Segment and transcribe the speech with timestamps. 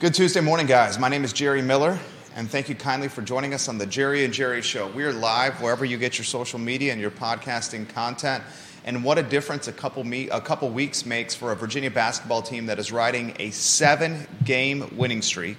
[0.00, 0.98] Good Tuesday morning, guys.
[0.98, 1.98] My name is Jerry Miller,
[2.34, 4.88] and thank you kindly for joining us on the Jerry and Jerry Show.
[4.88, 8.42] We are live wherever you get your social media and your podcasting content.
[8.86, 12.40] And what a difference a couple me- a couple weeks makes for a Virginia basketball
[12.40, 15.58] team that is riding a seven-game winning streak,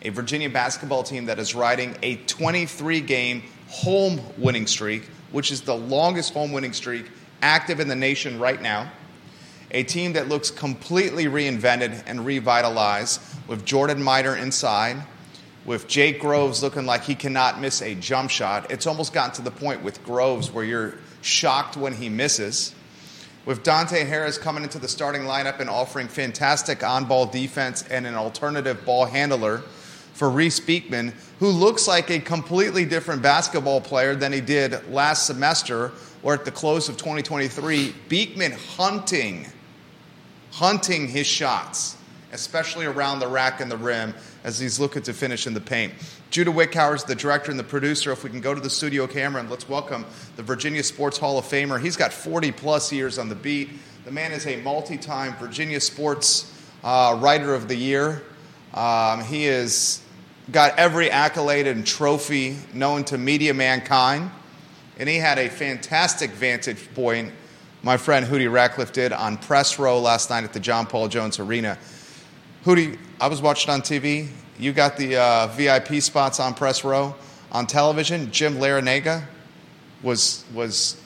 [0.00, 5.76] a Virginia basketball team that is riding a 23-game home winning streak, which is the
[5.76, 7.10] longest home winning streak
[7.42, 8.90] active in the nation right now.
[9.72, 15.02] A team that looks completely reinvented and revitalized with Jordan Minor inside,
[15.64, 18.70] with Jake Groves looking like he cannot miss a jump shot.
[18.70, 22.74] It's almost gotten to the point with Groves where you're shocked when he misses.
[23.44, 28.06] With Dante Harris coming into the starting lineup and offering fantastic on ball defense and
[28.06, 29.62] an alternative ball handler
[30.12, 35.26] for Reece Beekman, who looks like a completely different basketball player than he did last
[35.26, 37.94] semester or at the close of 2023.
[38.08, 39.46] Beekman hunting,
[40.50, 41.96] hunting his shots,
[42.32, 45.92] especially around the rack and the rim as he's looking to finish in the paint.
[46.30, 48.12] Judah Wickhauer is the director and the producer.
[48.12, 50.04] If we can go to the studio camera and let's welcome
[50.36, 51.80] the Virginia Sports Hall of Famer.
[51.80, 53.70] He's got 40 plus years on the beat.
[54.04, 56.52] The man is a multi time Virginia Sports
[56.84, 58.22] uh, Writer of the Year.
[58.74, 60.02] Um, he has
[60.50, 64.30] got every accolade and trophy known to media mankind.
[64.98, 67.32] And he had a fantastic vantage point,
[67.82, 71.38] my friend Hootie Ratcliffe did on press row last night at the John Paul Jones
[71.38, 71.78] Arena.
[72.68, 74.28] Hootie, I was watching on TV.
[74.58, 77.14] You got the uh, VIP spots on press row.
[77.50, 79.24] On television, Jim Larrañaga
[80.02, 81.00] was was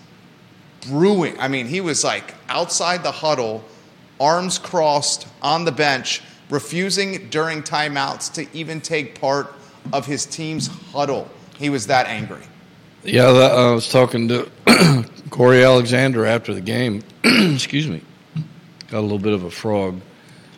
[0.89, 1.39] brewing.
[1.39, 3.63] I mean, he was like outside the huddle,
[4.19, 9.55] arms crossed on the bench, refusing during timeouts to even take part
[9.93, 11.31] of his team's huddle.
[11.59, 12.43] He was that angry.
[13.05, 14.51] Yeah, I was talking to
[15.31, 17.05] Cory Alexander after the game.
[17.25, 18.03] Excuse me,
[18.89, 20.01] got a little bit of a frog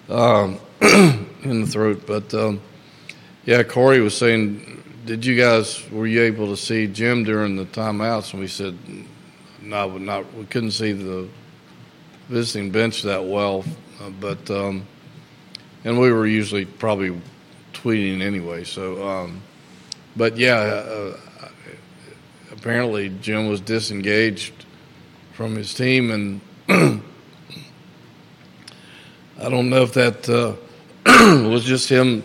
[0.09, 0.59] um,
[1.45, 2.61] in the throat, but um,
[3.45, 7.65] yeah, Cory was saying, "Did you guys were you able to see Jim during the
[7.65, 8.77] timeouts?" And we said,
[9.63, 10.33] "No, not.
[10.35, 11.29] We couldn't see the
[12.29, 13.65] visiting bench that well,
[14.01, 14.87] uh, but um,
[15.85, 17.19] and we were usually probably
[17.73, 18.65] tweeting anyway.
[18.65, 19.43] So, um,
[20.17, 21.17] but yeah." Uh,
[22.65, 24.53] apparently Jim was disengaged
[25.35, 26.41] from his team, and
[29.39, 30.55] I don't know if that uh,
[31.49, 32.23] was just him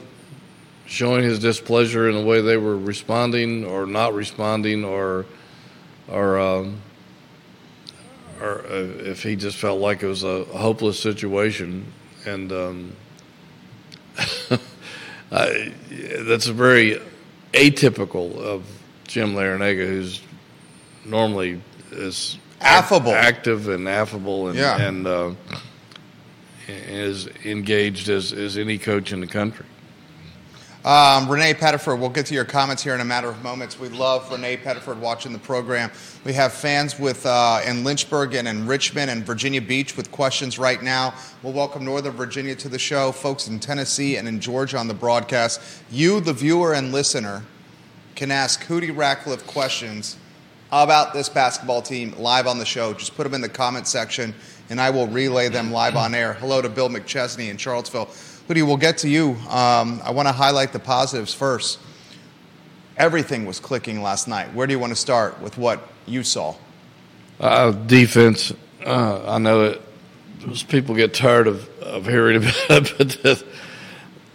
[0.85, 5.25] showing his displeasure in the way they were responding or not responding, or
[6.07, 6.81] or um,
[8.41, 11.91] or uh, if he just felt like it was a hopeless situation,
[12.25, 12.95] and um,
[15.31, 15.73] I,
[16.19, 17.01] that's a very
[17.53, 18.65] atypical of
[19.07, 20.21] Jim Larrañaga, who's
[21.05, 21.61] normally
[21.91, 24.81] is affable, active, and affable, and, yeah.
[24.81, 25.31] and uh,
[26.69, 29.65] is engaged as, as any coach in the country.
[30.85, 33.77] Um, Renee Pettiford, we'll get to your comments here in a matter of moments.
[33.77, 35.91] We love Renee Pettiford watching the program.
[36.23, 40.57] We have fans with uh, in Lynchburg and in Richmond and Virginia Beach with questions
[40.57, 41.13] right now.
[41.43, 44.93] We'll welcome Northern Virginia to the show, folks in Tennessee and in Georgia on the
[44.93, 45.59] broadcast.
[45.91, 47.43] You, the viewer and listener,
[48.15, 50.15] can ask Hootie Ratcliffe questions
[50.71, 52.93] about this basketball team live on the show.
[52.93, 54.33] Just put them in the comment section,
[54.69, 56.33] and I will relay them live on air.
[56.33, 58.05] Hello to Bill McChesney in Charlottesville.
[58.47, 59.31] Hootie, we'll get to you.
[59.49, 61.79] Um, I want to highlight the positives first.
[62.97, 64.53] Everything was clicking last night.
[64.53, 66.55] Where do you want to start with what you saw?
[67.39, 68.53] Uh, defense.
[68.85, 69.81] Uh, I know it.
[70.67, 73.43] People get tired of, of hearing about it, but that,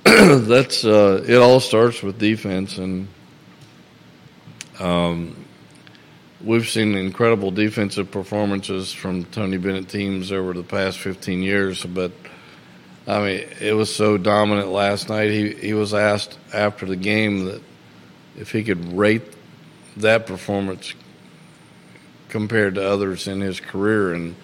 [0.48, 1.36] that's uh, it.
[1.36, 3.08] All starts with defense, and
[4.78, 5.43] um,
[6.42, 12.12] we've seen incredible defensive performances from Tony Bennett teams over the past 15 years, but
[13.06, 15.30] I mean, it was so dominant last night.
[15.30, 17.62] He he was asked after the game that
[18.38, 19.22] if he could rate
[19.98, 20.94] that performance
[22.28, 24.34] compared to others in his career, and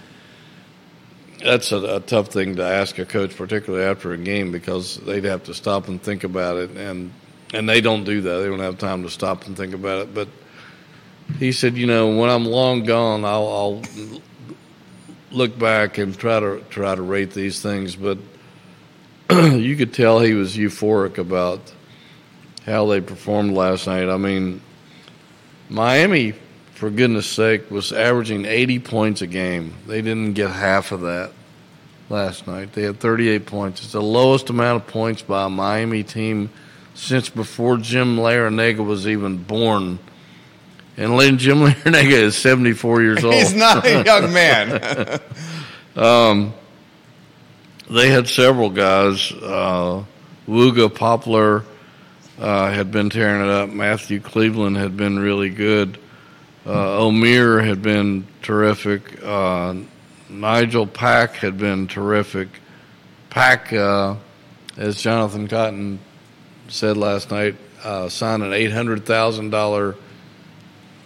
[1.43, 5.25] that's a, a tough thing to ask a coach, particularly after a game, because they'd
[5.25, 7.12] have to stop and think about it, and
[7.54, 8.38] and they don't do that.
[8.38, 10.28] They don't have time to stop and think about it, but
[11.38, 13.82] he said, you know, when I'm long gone, I'll, I'll
[15.31, 17.97] look back and try to try to rate these things.
[17.97, 18.19] But
[19.31, 21.61] you could tell he was euphoric about
[22.67, 24.09] how they performed last night.
[24.09, 24.61] I mean,
[25.69, 26.35] Miami,
[26.75, 29.75] for goodness sake, was averaging 80 points a game.
[29.87, 31.32] They didn't get half of that
[32.09, 32.73] last night.
[32.73, 33.82] They had 38 points.
[33.82, 36.50] It's the lowest amount of points by a Miami team
[36.94, 39.99] since before Jim Larrañaga was even born
[41.00, 43.35] and Lynn Jim Larrañaga is 74 years old.
[43.35, 45.20] He's not a young man.
[45.97, 46.52] um,
[47.88, 50.05] they had several guys uh,
[50.47, 51.64] Wooga Poplar
[52.38, 53.70] uh, had been tearing it up.
[53.70, 55.99] Matthew Cleveland had been really good.
[56.67, 59.25] Uh, Omier had been terrific.
[59.25, 59.76] Uh,
[60.29, 62.49] Nigel Pack had been terrific.
[63.31, 64.17] Pack, uh,
[64.76, 65.99] as Jonathan Cotton
[66.69, 69.96] said last night, uh, signed an $800,000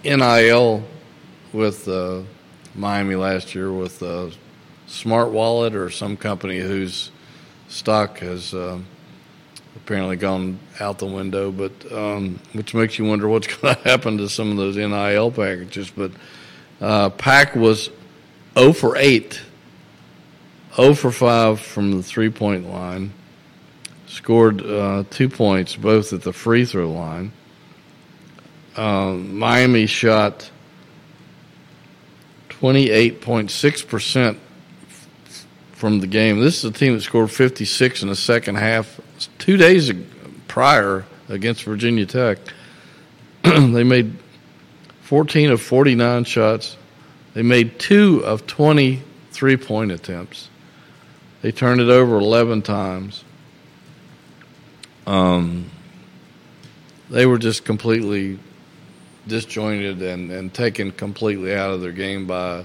[0.04, 0.84] NIL
[1.52, 2.22] with uh,
[2.74, 4.28] Miami last year with uh,
[4.86, 7.10] Smart Wallet or some company whose
[7.68, 8.78] stock has uh,
[9.76, 14.18] apparently gone out the window, but um, which makes you wonder what's going to happen
[14.18, 15.90] to some of those NIL packages.
[15.90, 16.12] But
[16.80, 17.90] uh, Pack was
[18.58, 19.40] 0 for 8,
[20.76, 23.12] 0 for 5 from the three point line,
[24.06, 27.32] scored uh, two points both at the free throw line.
[28.76, 30.50] Um, Miami shot
[32.48, 34.38] 28.6%
[35.72, 36.40] from the game.
[36.40, 39.00] This is a team that scored 56 in the second half
[39.38, 39.92] two days
[40.48, 42.38] prior against Virginia Tech.
[43.42, 44.16] they made
[45.02, 46.76] 14 of 49 shots.
[47.34, 49.02] They made two of 20
[49.34, 50.48] three point attempts.
[51.42, 53.24] They turned it over 11 times.
[55.06, 55.70] Um,
[57.10, 58.38] they were just completely
[59.26, 62.64] disjointed and, and taken completely out of their game by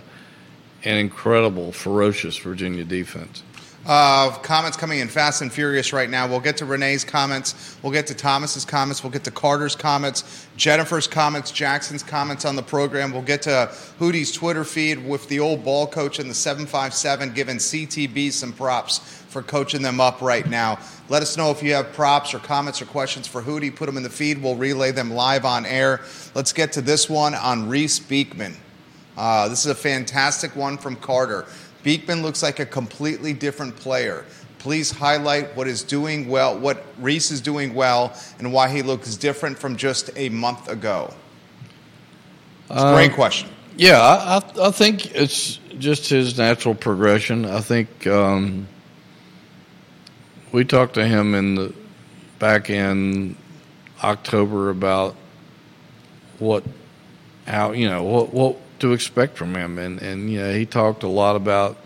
[0.83, 3.43] an incredible, ferocious Virginia defense.
[3.85, 6.27] Uh, comments coming in fast and furious right now.
[6.27, 7.77] We'll get to Renee's comments.
[7.81, 9.03] We'll get to Thomas's comments.
[9.03, 13.11] We'll get to Carter's comments, Jennifer's comments, Jackson's comments on the program.
[13.11, 17.57] We'll get to Hootie's Twitter feed with the old ball coach and the 757 giving
[17.57, 18.99] CTB some props
[19.29, 20.79] for coaching them up right now.
[21.07, 23.73] Let us know if you have props or comments or questions for Hootie.
[23.73, 24.41] Put them in the feed.
[24.41, 26.01] We'll relay them live on air.
[26.35, 28.55] Let's get to this one on Reece Beekman.
[29.17, 31.45] Uh, this is a fantastic one from Carter.
[31.83, 34.25] Beekman looks like a completely different player.
[34.57, 39.15] Please highlight what is doing well, what Reece is doing well, and why he looks
[39.15, 41.13] different from just a month ago.
[42.69, 43.49] It's a great um, question.
[43.77, 47.45] Yeah, I, I, think it's just his natural progression.
[47.45, 48.67] I think um,
[50.51, 51.73] we talked to him in the
[52.39, 53.37] back in
[54.03, 55.15] October about
[56.39, 56.65] what,
[57.47, 59.77] how you know what what to expect from him.
[59.77, 61.77] And, and you know, he talked a lot about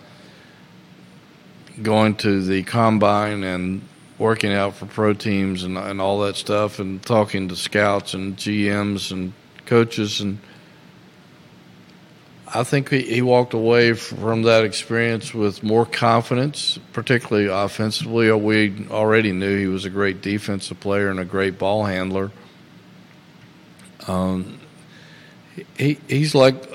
[1.81, 3.81] going to the combine and
[4.17, 8.37] working out for pro teams and, and all that stuff and talking to scouts and
[8.37, 9.33] GMs and
[9.65, 10.21] coaches.
[10.21, 10.37] And
[12.47, 18.31] I think he, he walked away from that experience with more confidence, particularly offensively.
[18.31, 22.31] We already knew he was a great defensive player and a great ball handler.
[24.07, 24.59] Um,
[25.77, 26.72] he, he's like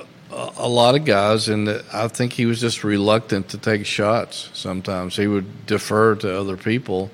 [0.57, 4.51] a lot of guys, and I think he was just reluctant to take shots.
[4.53, 7.11] Sometimes he would defer to other people.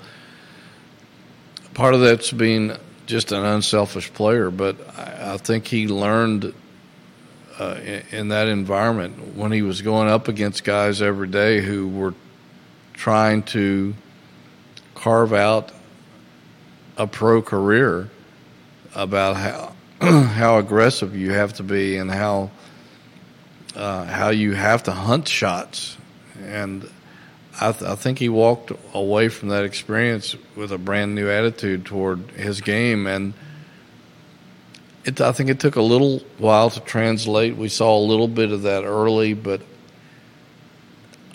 [1.72, 2.72] Part of that's being
[3.06, 6.54] just an unselfish player, but I, think he learned
[7.58, 11.88] uh, in, in that environment when he was going up against guys every day who
[11.88, 12.14] were
[12.94, 13.94] trying to
[14.94, 15.72] carve out
[16.96, 18.08] a pro career
[18.94, 22.50] about how how aggressive you have to be and how
[23.74, 25.96] uh, how you have to hunt shots,
[26.40, 26.88] and
[27.60, 31.84] I, th- I, think he walked away from that experience with a brand new attitude
[31.84, 33.34] toward his game, and
[35.04, 37.56] it, I think it took a little while to translate.
[37.56, 39.60] We saw a little bit of that early, but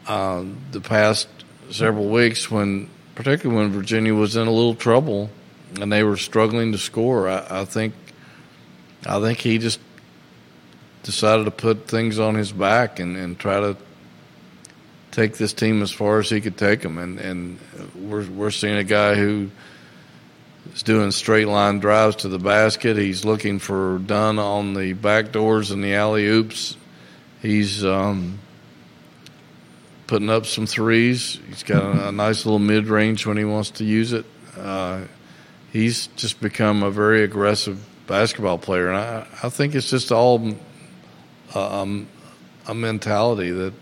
[0.07, 1.27] uh, the past
[1.69, 5.29] several weeks, when particularly when Virginia was in a little trouble
[5.79, 7.93] and they were struggling to score, I, I think
[9.05, 9.79] I think he just
[11.03, 13.77] decided to put things on his back and, and try to
[15.11, 16.97] take this team as far as he could take them.
[16.97, 17.59] And, and
[17.95, 19.49] we're, we're seeing a guy who
[20.73, 22.97] is doing straight line drives to the basket.
[22.97, 26.77] He's looking for Dunn on the back doors and the alley oops.
[27.41, 28.39] He's um,
[30.07, 31.39] putting up some threes.
[31.47, 34.25] He's got a, a nice little mid range when he wants to use it.
[34.57, 35.03] Uh,
[35.71, 40.55] he's just become a very aggressive basketball player, and I, I think it's just all
[41.55, 42.07] um,
[42.67, 43.73] a mentality that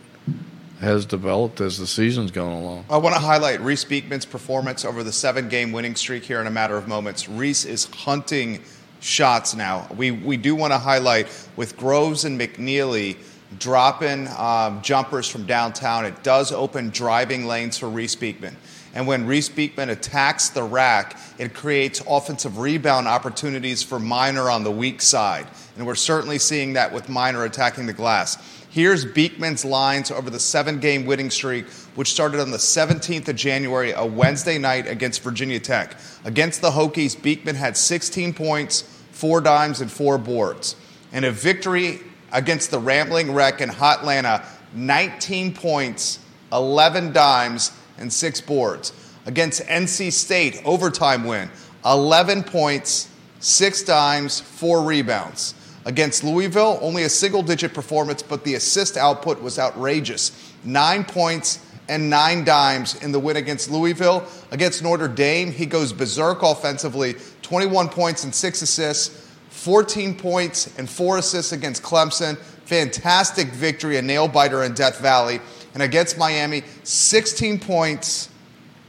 [0.79, 2.85] has developed as the season's gone along.
[2.89, 6.47] I want to highlight Reece Beekman's performance over the seven game winning streak here in
[6.47, 7.27] a matter of moments.
[7.27, 8.63] Reece is hunting
[8.99, 9.87] shots now.
[9.95, 13.17] We, we do want to highlight with Groves and McNeely
[13.59, 18.55] dropping um, jumpers from downtown, it does open driving lanes for Reece Beekman.
[18.93, 24.63] And when Reece Beekman attacks the rack, it creates offensive rebound opportunities for Minor on
[24.63, 25.47] the weak side.
[25.77, 28.37] And we're certainly seeing that with Minor attacking the glass.
[28.69, 33.35] Here's Beekman's lines over the seven game winning streak, which started on the 17th of
[33.35, 35.95] January, a Wednesday night against Virginia Tech.
[36.25, 38.81] Against the Hokies, Beekman had 16 points,
[39.11, 40.75] four dimes, and four boards.
[41.11, 44.43] And a victory against the Rambling Wreck in Hotlanta,
[44.73, 46.19] 19 points,
[46.51, 48.93] 11 dimes, and six boards.
[49.25, 51.49] Against NC State, overtime win,
[51.85, 55.53] 11 points, six dimes, four rebounds.
[55.87, 60.53] Against Louisville, only a single digit performance, but the assist output was outrageous.
[60.65, 64.27] Nine points and nine dimes in the win against Louisville.
[64.51, 70.89] Against Notre Dame, he goes berserk offensively 21 points and six assists, 14 points and
[70.89, 72.37] four assists against Clemson.
[72.65, 75.39] Fantastic victory, a nail biter in Death Valley.
[75.73, 78.27] And against Miami, 16 points,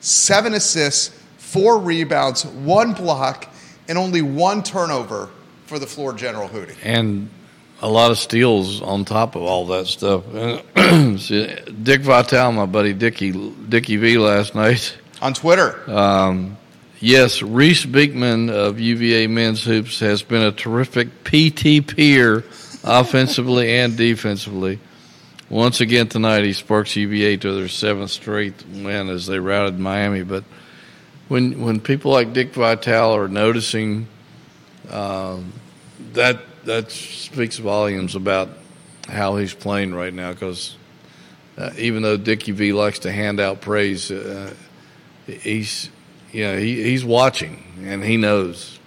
[0.00, 3.54] seven assists, four rebounds, one block,
[3.86, 5.30] and only one turnover
[5.68, 6.76] for the floor general Hootie.
[6.82, 7.28] And
[7.82, 10.25] a lot of steals on top of all that stuff.
[11.82, 13.32] Dick Vitale, my buddy Dickie
[13.68, 15.88] Dickie V last night on Twitter.
[15.88, 16.56] Um,
[17.00, 22.44] yes, Reece Beekman of UVA men's hoops has been a terrific PTPer,
[22.82, 24.80] offensively and defensively.
[25.50, 30.22] Once again tonight, he sparks UVA to their seventh straight win as they routed Miami.
[30.22, 30.44] But
[31.28, 34.08] when when people like Dick Vitale are noticing
[34.90, 35.52] um,
[36.12, 38.50] that that speaks volumes about
[39.09, 40.33] how he's playing right now.
[40.33, 40.76] Because
[41.57, 44.52] uh, even though Dickie V likes to hand out praise, uh,
[45.26, 45.90] he's
[46.33, 48.78] you know he, he's watching and he knows.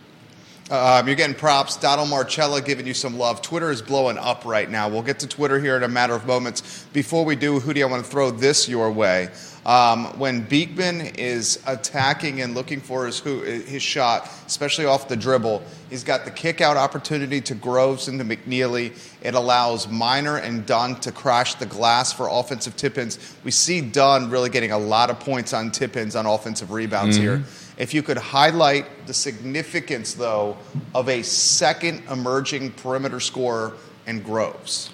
[0.71, 1.75] Um, you're getting props.
[1.75, 3.41] Donald Marcella giving you some love.
[3.41, 4.87] Twitter is blowing up right now.
[4.87, 6.85] We'll get to Twitter here in a matter of moments.
[6.93, 9.27] Before we do, Hootie, I want to throw this your way.
[9.65, 15.61] Um, when Beekman is attacking and looking for his his shot, especially off the dribble,
[15.89, 18.97] he's got the kick out opportunity to Groves and to McNeely.
[19.21, 23.19] It allows Minor and Dunn to crash the glass for offensive tip ins.
[23.43, 27.17] We see Dunn really getting a lot of points on tip ins on offensive rebounds
[27.17, 27.25] mm-hmm.
[27.25, 27.43] here.
[27.77, 30.57] If you could highlight the significance, though,
[30.95, 33.73] of a second emerging perimeter scorer
[34.07, 34.89] in Groves.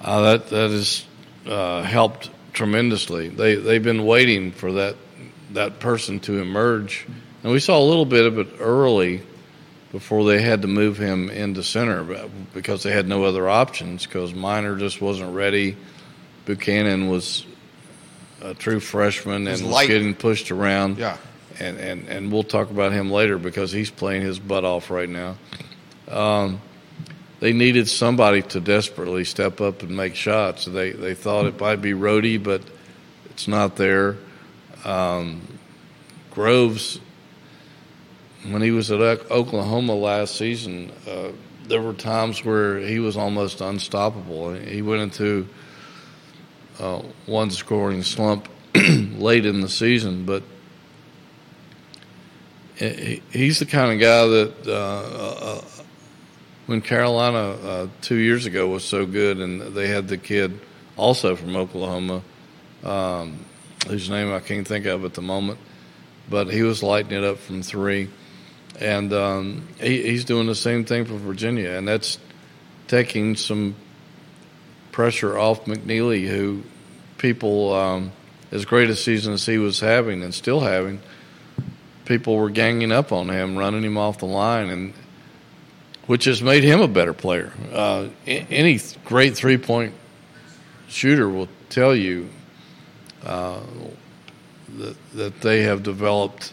[0.00, 1.04] Uh, that that has
[1.46, 3.28] uh, helped tremendously.
[3.28, 4.96] They they've been waiting for that
[5.52, 7.06] that person to emerge,
[7.42, 9.22] and we saw a little bit of it early
[9.92, 14.34] before they had to move him into center because they had no other options because
[14.34, 15.76] Minor just wasn't ready.
[16.46, 17.44] Buchanan was
[18.40, 20.98] a true freshman and was getting pushed around.
[20.98, 21.18] Yeah.
[21.60, 25.08] And, and, and we'll talk about him later because he's playing his butt off right
[25.08, 25.36] now.
[26.08, 26.60] Um,
[27.42, 30.66] they needed somebody to desperately step up and make shots.
[30.66, 32.62] They they thought it might be Rohde, but
[33.30, 34.16] it's not there.
[34.84, 35.42] Um,
[36.30, 37.00] Groves,
[38.48, 41.32] when he was at Oklahoma last season, uh,
[41.66, 44.54] there were times where he was almost unstoppable.
[44.54, 45.48] He went into
[46.78, 50.44] uh, one scoring slump late in the season, but
[52.76, 55.60] he's the kind of guy that uh,
[56.72, 60.58] when Carolina uh, two years ago was so good, and they had the kid
[60.96, 62.22] also from Oklahoma,
[62.82, 63.44] um,
[63.86, 65.58] whose name I can't think of at the moment,
[66.30, 68.08] but he was lighting it up from three,
[68.80, 72.16] and um, he, he's doing the same thing for Virginia, and that's
[72.88, 73.74] taking some
[74.92, 76.62] pressure off McNeely, who
[77.18, 78.12] people, um,
[78.50, 81.02] as great a season as he was having and still having,
[82.06, 84.94] people were ganging up on him, running him off the line, and
[86.06, 87.52] which has made him a better player.
[87.72, 89.94] Uh, any great three point
[90.88, 92.28] shooter will tell you
[93.24, 93.60] uh,
[94.76, 96.52] that, that they have developed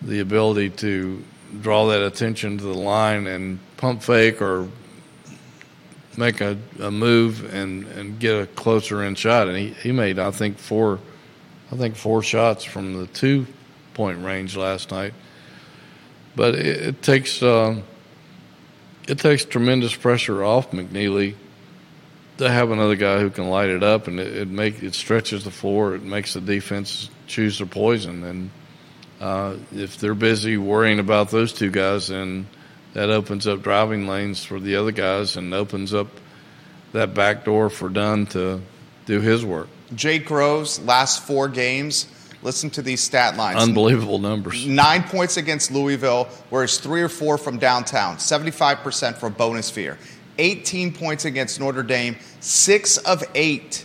[0.00, 1.22] the ability to
[1.60, 4.68] draw that attention to the line and pump fake or
[6.16, 9.48] make a, a move and, and get a closer in shot.
[9.48, 11.00] And he, he made, I think, four
[11.70, 13.46] I think four shots from the two
[13.92, 15.12] point range last night.
[16.34, 17.42] But it, it takes.
[17.42, 17.82] Uh,
[19.08, 21.34] it takes tremendous pressure off McNeely
[22.36, 25.44] to have another guy who can light it up, and it, it make it stretches
[25.44, 25.94] the floor.
[25.94, 28.50] It makes the defense choose their poison, and
[29.20, 32.46] uh, if they're busy worrying about those two guys, then
[32.92, 36.08] that opens up driving lanes for the other guys and opens up
[36.92, 38.60] that back door for Dunn to
[39.06, 39.68] do his work.
[39.94, 42.06] Jake Groves, last four games,
[42.42, 43.60] Listen to these stat lines.
[43.60, 44.64] Unbelievable numbers.
[44.66, 49.98] Nine points against Louisville, whereas three or four from downtown, 75% from bonus sphere.
[50.38, 53.84] 18 points against Notre Dame, six of eight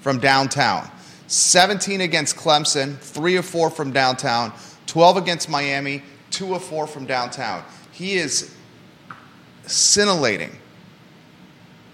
[0.00, 0.90] from downtown.
[1.28, 4.52] 17 against Clemson, three of four from downtown.
[4.86, 7.62] 12 against Miami, two of four from downtown.
[7.92, 8.52] He is
[9.66, 10.50] scintillating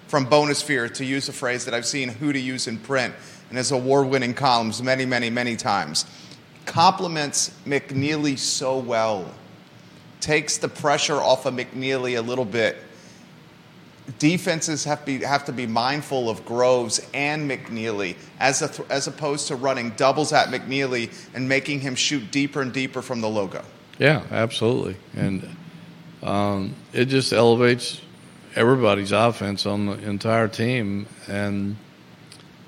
[0.08, 3.12] from Bonus Sphere, to use a phrase that I've seen Hootie use in print
[3.56, 6.04] in his award winning columns many, many, many times.
[6.66, 9.32] Compliments McNeely so well,
[10.20, 12.76] takes the pressure off of McNeely a little bit.
[14.18, 19.48] Defenses have, be, have to be mindful of Groves and McNeely as, a, as opposed
[19.48, 23.64] to running doubles at McNeely and making him shoot deeper and deeper from the logo.
[23.98, 24.96] Yeah, absolutely.
[25.14, 25.56] And
[26.22, 28.02] um, it just elevates
[28.54, 31.76] everybody's offense on the entire team and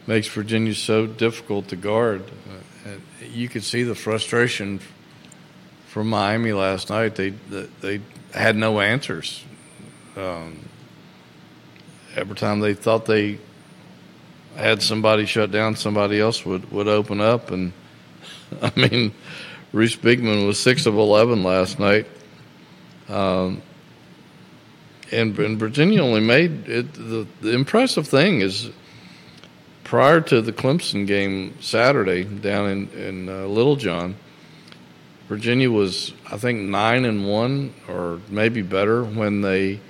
[0.08, 2.24] makes Virginia so difficult to guard.
[3.30, 4.80] You could see the frustration
[5.88, 7.14] from Miami last night.
[7.14, 7.30] They
[7.82, 8.00] they
[8.32, 9.44] had no answers.
[10.16, 10.66] Um,
[12.16, 13.38] every time they thought they
[14.56, 17.50] had somebody shut down, somebody else would, would open up.
[17.50, 17.72] And
[18.62, 19.14] I mean,
[19.72, 22.06] Reece Beekman was six of eleven last night.
[23.10, 23.62] Um,
[25.12, 26.94] and, and Virginia only made it.
[26.94, 28.70] The, the impressive thing is,
[29.88, 34.14] prior to the Clemson game Saturday down in in uh, Littlejohn,
[35.28, 39.80] Virginia was I think nine and one or maybe better when they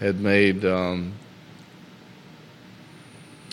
[0.00, 0.64] had made.
[0.64, 1.12] Um,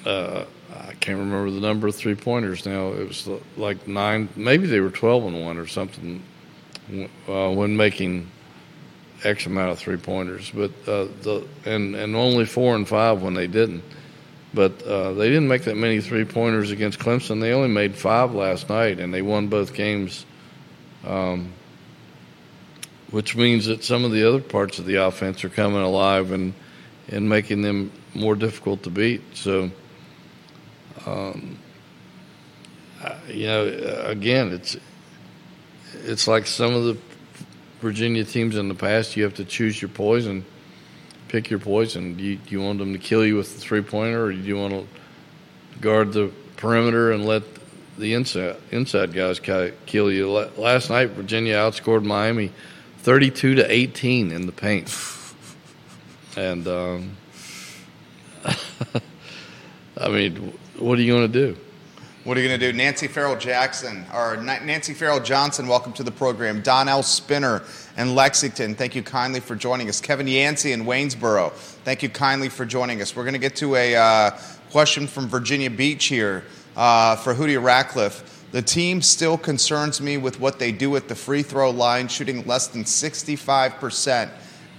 [0.05, 2.93] uh, I can't remember the number of three pointers now.
[2.93, 6.23] It was like nine, maybe they were twelve and one or something
[7.27, 8.31] uh, when making
[9.25, 13.33] X amount of three pointers, but uh, the and and only four and five when
[13.33, 13.83] they didn't.
[14.53, 17.39] But uh, they didn't make that many three pointers against Clemson.
[17.39, 20.25] They only made five last night, and they won both games.
[21.05, 21.53] Um,
[23.11, 26.53] which means that some of the other parts of the offense are coming alive and
[27.07, 29.21] and making them more difficult to beat.
[29.33, 29.71] So,
[31.07, 31.57] um,
[33.27, 33.65] you know,
[34.05, 34.77] again, it's
[36.03, 36.97] it's like some of the
[37.81, 40.45] Virginia teams in the past, you have to choose your poison,
[41.29, 42.15] pick your poison.
[42.15, 44.37] Do you, do you want them to kill you with the three pointer, or do
[44.37, 44.87] you want to
[45.79, 47.43] guard the perimeter and let
[47.97, 50.29] the inside inside guys kill you?
[50.29, 52.51] Last night, Virginia outscored Miami
[52.97, 54.93] thirty-two to eighteen in the paint,
[56.35, 57.17] and um,
[59.97, 61.57] I mean, what are you going to do?
[62.25, 62.77] What are you going to do?
[62.77, 66.61] Nancy Farrell Jackson, or Nancy Farrell Johnson, welcome to the program.
[66.61, 67.63] Donnell Spinner
[67.99, 69.99] in Lexington, thank you kindly for joining us.
[69.99, 71.51] Kevin Yancey in Waynesboro,
[71.83, 73.13] thank you kindly for joining us.
[73.13, 74.31] We're going to get to a uh,
[74.71, 76.45] question from Virginia Beach here
[76.77, 78.47] uh, for Hootie Ratcliffe.
[78.53, 82.47] The team still concerns me with what they do at the free throw line, shooting
[82.47, 84.29] less than 65%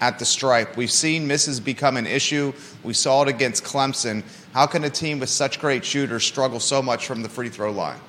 [0.01, 0.79] at the stripe.
[0.79, 2.55] We've seen misses become an issue.
[2.83, 4.25] We saw it against Clemson.
[4.55, 7.71] How can a team with such great shooters struggle so much from the free throw
[7.71, 8.01] line?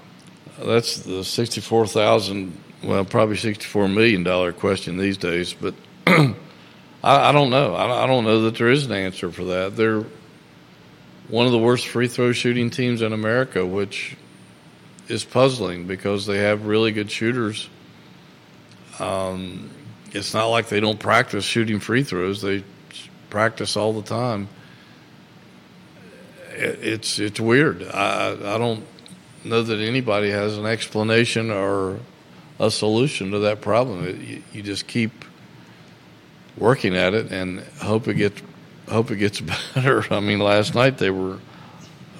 [0.58, 5.54] That's the sixty-four thousand, well, probably sixty-four million dollar question these days.
[5.54, 5.76] But
[6.08, 6.34] I,
[7.04, 7.76] I, don't know.
[7.76, 9.76] I, I don't know that there is an answer for that.
[9.76, 10.04] They're
[11.28, 14.17] one of the worst free throw shooting teams in America, which
[15.08, 17.70] is puzzling because they have really good shooters.
[19.00, 19.70] Um,
[20.12, 22.63] it's not like they don't practice shooting free throws; they
[23.30, 24.50] practice all the time.
[26.50, 27.84] It's it's weird.
[27.84, 28.86] I I don't
[29.44, 32.00] know that anybody has an explanation or
[32.62, 34.08] a solution to that problem.
[34.08, 35.12] It, you, you, just keep
[36.58, 38.41] working at it and hope it gets
[38.88, 39.41] hope it gets
[39.76, 40.06] better.
[40.13, 41.39] I mean, last night they were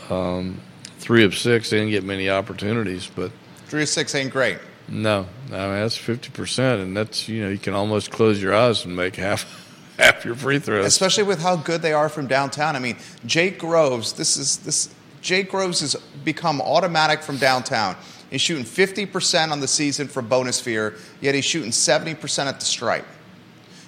[0.10, 0.60] um,
[0.98, 1.70] three of six.
[1.70, 3.32] They didn't get many opportunities, but
[3.68, 4.58] three of six ain't great.
[4.90, 8.56] No, I mean that's fifty percent, and that's you know you can almost close your
[8.56, 9.46] eyes and make half
[10.00, 10.86] half your free throws.
[10.86, 12.76] Especially with how good they are from downtown.
[12.76, 14.14] I mean, Jake Groves.
[14.14, 14.94] This is this.
[15.22, 17.96] Jake Groves has become automatic from downtown.
[18.32, 22.50] He's shooting fifty percent on the season for bonus fear, yet he's shooting seventy percent
[22.50, 23.06] at the stripe.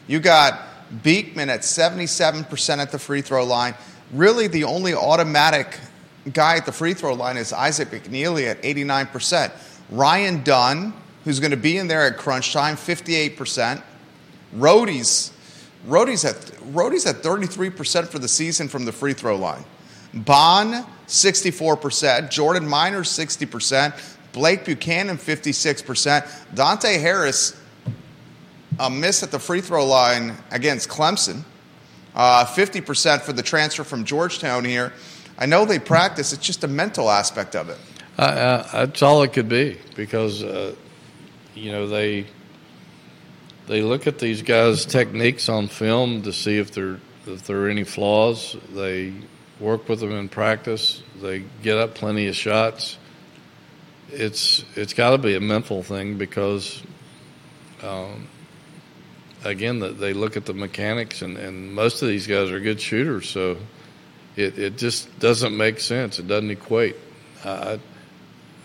[0.05, 0.59] You got
[1.01, 3.73] Beekman at seventy-seven percent at the free throw line.
[4.11, 5.79] Really, the only automatic
[6.31, 9.51] guy at the free throw line is Isaac McNeely at eighty-nine percent.
[9.89, 13.81] Ryan Dunn, who's going to be in there at crunch time, 58%.
[14.55, 15.31] Rohde's,
[15.87, 16.35] Rohde's at,
[16.73, 19.63] Rohde's at 33% for the season from the free throw line.
[20.13, 22.29] Bond, 64%.
[22.29, 24.12] Jordan Miner, 60%.
[24.33, 26.55] Blake Buchanan, 56%.
[26.55, 27.59] Dante Harris,
[28.79, 31.43] a miss at the free throw line against Clemson.
[32.15, 34.91] Uh, 50% for the transfer from Georgetown here.
[35.37, 37.77] I know they practice, it's just a mental aspect of it.
[38.17, 40.75] Uh, that's all it could be because uh,
[41.55, 42.27] you know they
[43.65, 47.69] they look at these guys' techniques on film to see if there if there are
[47.69, 48.55] any flaws.
[48.75, 49.13] They
[49.59, 51.01] work with them in practice.
[51.21, 52.97] They get up plenty of shots.
[54.13, 56.81] It's it's got to be a mental thing because,
[57.81, 58.27] um,
[59.43, 63.29] again, they look at the mechanics and, and most of these guys are good shooters.
[63.29, 63.57] So
[64.35, 66.19] it it just doesn't make sense.
[66.19, 66.95] It doesn't equate.
[67.43, 67.79] I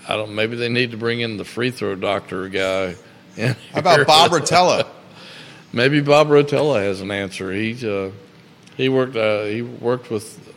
[0.08, 0.34] I don't.
[0.34, 2.96] Maybe they need to bring in the free throw doctor guy.
[3.36, 4.86] How about Bob Rotella?
[5.72, 7.52] maybe Bob Rotella has an answer.
[7.52, 8.10] He uh,
[8.76, 10.54] he worked uh, he worked with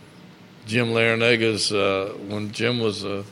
[0.66, 3.26] Jim Larrañaga's uh, when Jim was a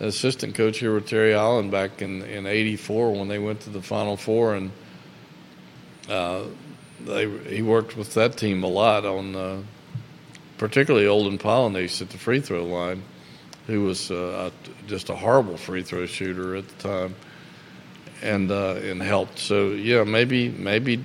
[0.00, 3.82] assistant coach here with Terry Holland back in in '84 when they went to the
[3.82, 4.70] Final Four, and
[6.08, 6.44] uh,
[7.04, 9.62] they he worked with that team a lot on uh,
[10.56, 13.02] particularly Olden Polynice at the free throw line,
[13.66, 14.50] who was uh,
[14.86, 17.14] just a horrible free throw shooter at the time,
[18.22, 19.38] and uh, and helped.
[19.38, 21.02] So yeah, maybe maybe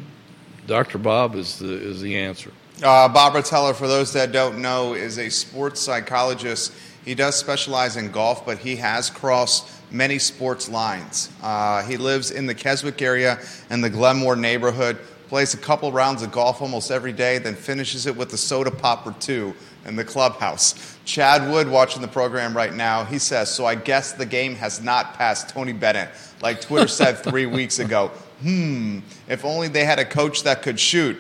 [0.68, 0.98] Dr.
[0.98, 2.52] Bob is the is the answer.
[2.82, 6.74] Uh, Bob Rotella, for those that don't know, is a sports psychologist
[7.06, 11.30] he does specialize in golf, but he has crossed many sports lines.
[11.42, 13.40] Uh, he lives in the Keswick area
[13.70, 18.06] and the Glenmore neighborhood, plays a couple rounds of golf almost every day, then finishes
[18.06, 19.54] it with a soda pop or two
[19.86, 20.98] in the clubhouse.
[21.06, 24.82] Chad Wood, watching the program right now, he says, So I guess the game has
[24.82, 26.10] not passed Tony Bennett,
[26.42, 28.10] like Twitter said three weeks ago.
[28.42, 31.18] Hmm, if only they had a coach that could shoot.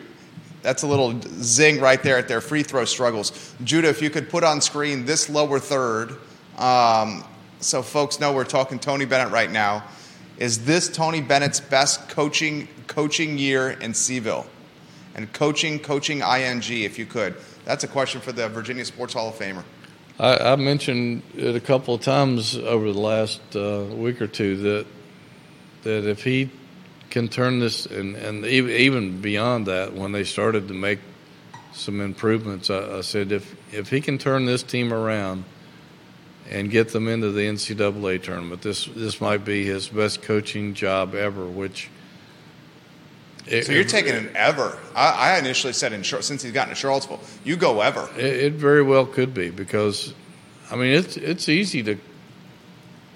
[0.64, 3.54] That's a little zing right there at their free throw struggles.
[3.64, 6.16] Judah, if you could put on screen this lower third,
[6.58, 7.24] um,
[7.60, 9.84] so folks know we're talking Tony Bennett right now.
[10.38, 14.46] Is this Tony Bennett's best coaching coaching year in CVille?
[15.16, 17.36] And coaching, coaching ing, if you could.
[17.66, 19.64] That's a question for the Virginia Sports Hall of Famer.
[20.20, 24.56] I, I mentioned it a couple of times over the last uh, week or two
[24.58, 24.88] that
[25.84, 26.50] that if he
[27.14, 30.98] can turn this, and, and even beyond that, when they started to make
[31.72, 35.44] some improvements, I, I said if if he can turn this team around
[36.50, 41.14] and get them into the NCAA tournament, this this might be his best coaching job
[41.14, 41.46] ever.
[41.46, 41.92] Which
[43.46, 44.80] it, so you're taking an ever.
[44.96, 48.10] I, I initially said in since he's gotten to Charlottesville, you go ever.
[48.18, 50.16] It, it, very well could be because,
[50.72, 51.98] I mean, it's it's easy to,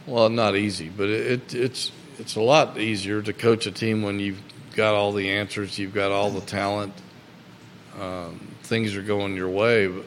[0.06, 4.20] well, not easy, but it, it's it's a lot easier to coach a team when
[4.20, 4.42] you've
[4.76, 6.94] got all the answers, you've got all the talent,
[8.00, 9.88] um, things are going your way.
[9.88, 10.06] But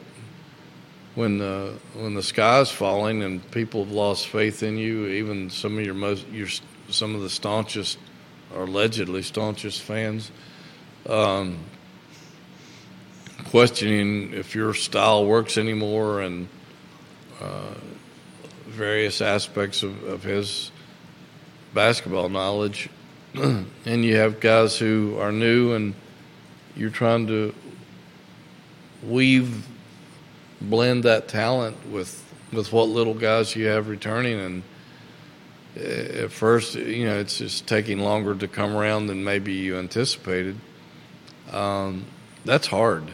[1.15, 5.77] when the when the sky's falling and people have lost faith in you, even some
[5.77, 6.47] of your most your
[6.89, 7.97] some of the staunchest
[8.55, 10.31] or allegedly staunchest fans,
[11.07, 11.59] um,
[13.45, 16.47] questioning if your style works anymore and
[17.41, 17.73] uh,
[18.67, 20.71] various aspects of, of his
[21.73, 22.89] basketball knowledge,
[23.33, 25.95] and you have guys who are new, and
[26.75, 27.53] you're trying to
[29.03, 29.67] weave,
[30.59, 32.17] blend that talent with
[32.51, 34.63] with what little guys you have returning, and
[35.77, 39.77] eh, at first, you know, it's just taking longer to come around than maybe you
[39.77, 40.57] anticipated.
[41.51, 42.05] Um,
[42.43, 43.09] that's hard.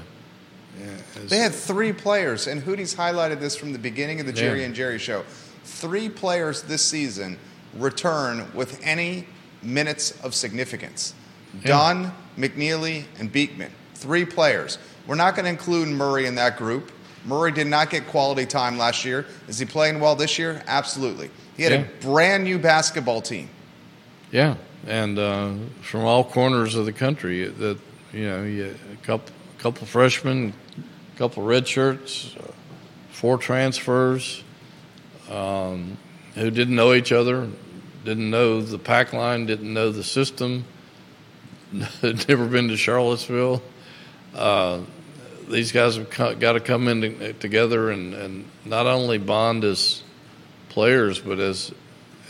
[0.80, 4.60] Yeah, they had three players, and Hootie's highlighted this from the beginning of the Jerry
[4.60, 4.68] yeah.
[4.68, 5.24] and Jerry show.
[5.64, 7.38] Three players this season
[7.78, 9.26] return with any
[9.62, 11.14] minutes of significance.
[11.62, 11.68] Yeah.
[11.68, 14.78] Dunn, McNeely, and Beekman, three players.
[15.08, 16.92] We're not going to include Murray in that group.
[17.26, 19.26] Murray did not get quality time last year.
[19.48, 20.62] Is he playing well this year?
[20.68, 21.30] Absolutely.
[21.56, 21.80] He had yeah.
[21.80, 23.50] a brand new basketball team.
[24.32, 27.80] Yeah, and uh, from all corners of the country, that
[28.14, 32.52] you know, you, a couple, couple freshmen, a couple red shirts, uh,
[33.10, 34.44] four transfers.
[35.30, 35.98] Um,
[36.38, 37.50] who didn't know each other,
[38.08, 40.64] didn't know the pack line, didn't know the system,
[42.02, 43.62] had never been to Charlottesville.
[44.34, 44.80] Uh,
[45.50, 50.04] these guys have got to come in together and, and not only bond as
[50.70, 51.74] players, but as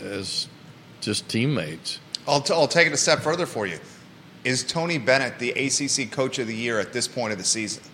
[0.02, 0.48] as
[1.00, 2.00] just teammates.
[2.26, 3.78] I'll, t- I'll take it a step further for you.
[4.44, 7.84] Is Tony Bennett the ACC Coach of the Year at this point of the season?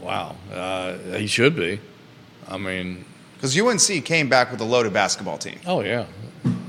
[0.00, 1.80] Wow, uh, he should be.
[2.46, 5.58] I mean, because UNC came back with a loaded basketball team.
[5.66, 6.06] Oh yeah,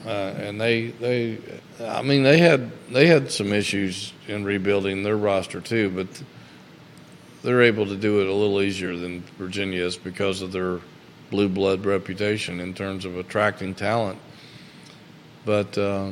[0.05, 1.37] uh, and they they,
[1.79, 6.07] I mean they had they had some issues in rebuilding their roster too, but
[7.43, 10.79] they're able to do it a little easier than Virginia is because of their
[11.29, 14.19] blue blood reputation in terms of attracting talent.
[15.45, 16.11] But uh,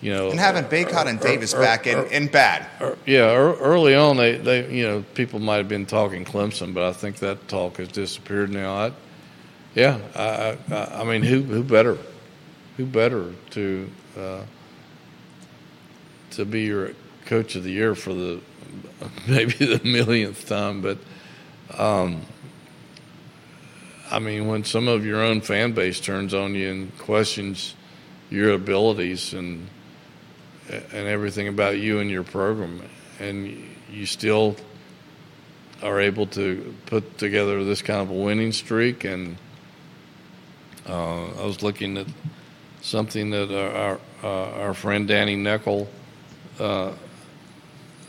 [0.00, 2.66] you know, and having Bacot and Davis er, back in, in bad.
[3.06, 6.92] yeah, early on, they, they you know people might have been talking Clemson, but I
[6.92, 8.74] think that talk has disappeared now.
[8.74, 8.92] I,
[9.74, 11.96] yeah, I, I, I mean, who who better,
[12.76, 14.42] who better to uh,
[16.30, 16.92] to be your
[17.24, 18.40] coach of the year for the
[19.28, 20.98] maybe the millionth time, but
[21.76, 22.22] um,
[24.10, 27.74] I mean, when some of your own fan base turns on you and questions
[28.30, 29.68] your abilities and
[30.68, 32.82] and everything about you and your program,
[33.20, 33.56] and
[33.90, 34.56] you still
[35.82, 39.04] are able to put together this kind of a winning streak.
[39.04, 39.36] And
[40.88, 42.06] uh, I was looking at
[42.86, 45.86] something that our our, our friend Danny Neckel.
[46.58, 46.92] Uh,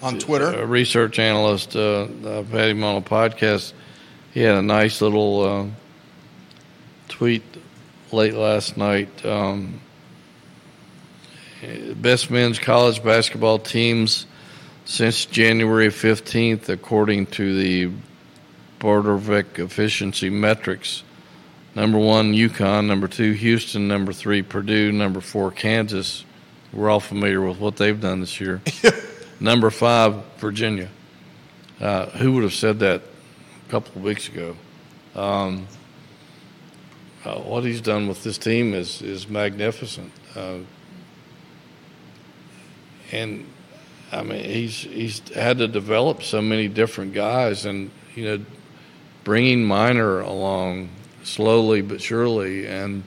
[0.02, 3.74] on Twitter, a research analyst, uh, I've had him on a podcast.
[4.32, 5.66] He had a nice little uh,
[7.08, 7.44] tweet
[8.12, 9.26] late last night.
[9.26, 9.82] Um,
[11.96, 14.28] best men's college basketball teams
[14.86, 17.92] since January 15th, according to the
[18.78, 21.04] Bart Torvik efficiency metrics.
[21.78, 22.88] Number one, UConn.
[22.88, 23.88] Number two, Houston.
[23.88, 24.92] Number three, Purdue.
[24.92, 26.26] Number four, Kansas.
[26.74, 28.63] We're all familiar with what they've done this year.
[29.40, 30.90] Number five, Virginia.
[31.80, 34.56] Uh, who would have said that a couple of weeks ago?
[35.13, 35.68] Um,
[37.24, 40.58] uh, what he's done with this team is is magnificent, uh,
[43.12, 43.46] and
[44.12, 48.46] I mean he's he's had to develop so many different guys, and you know,
[49.24, 50.90] bringing Minor along
[51.28, 53.04] slowly but surely, and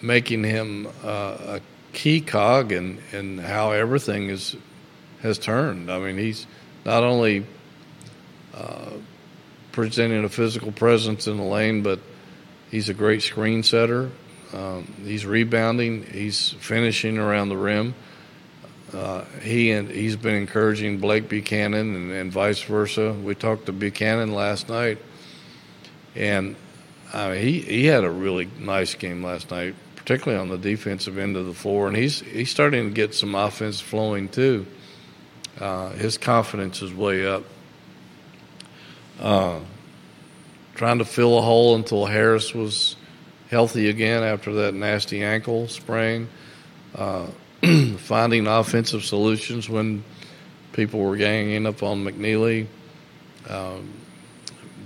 [0.00, 1.60] making him uh, a
[1.92, 4.56] key cog in, in how everything is
[5.20, 5.90] has turned.
[5.90, 6.46] I mean, he's
[6.84, 7.44] not only
[8.54, 8.90] uh,
[9.72, 11.98] presenting a physical presence in the lane, but
[12.70, 14.10] he's a great screen setter.
[14.52, 16.04] Um, he's rebounding.
[16.04, 17.94] He's finishing around the rim.
[18.92, 23.12] Uh, he and he's been encouraging Blake Buchanan and, and, vice versa.
[23.12, 24.96] We talked to Buchanan last night,
[26.18, 26.56] and
[27.10, 29.74] he he had a really nice game last night
[30.08, 31.86] particularly on the defensive end of the floor.
[31.86, 34.66] And he's he's starting to get some offense flowing too.
[35.60, 37.44] Uh, his confidence is way up.
[39.20, 39.60] Uh,
[40.76, 42.96] trying to fill a hole until Harris was
[43.50, 46.30] healthy again after that nasty ankle sprain.
[46.94, 47.26] Uh,
[47.98, 50.02] finding offensive solutions when
[50.72, 52.66] people were ganging up on McNeely.
[53.46, 53.92] Um,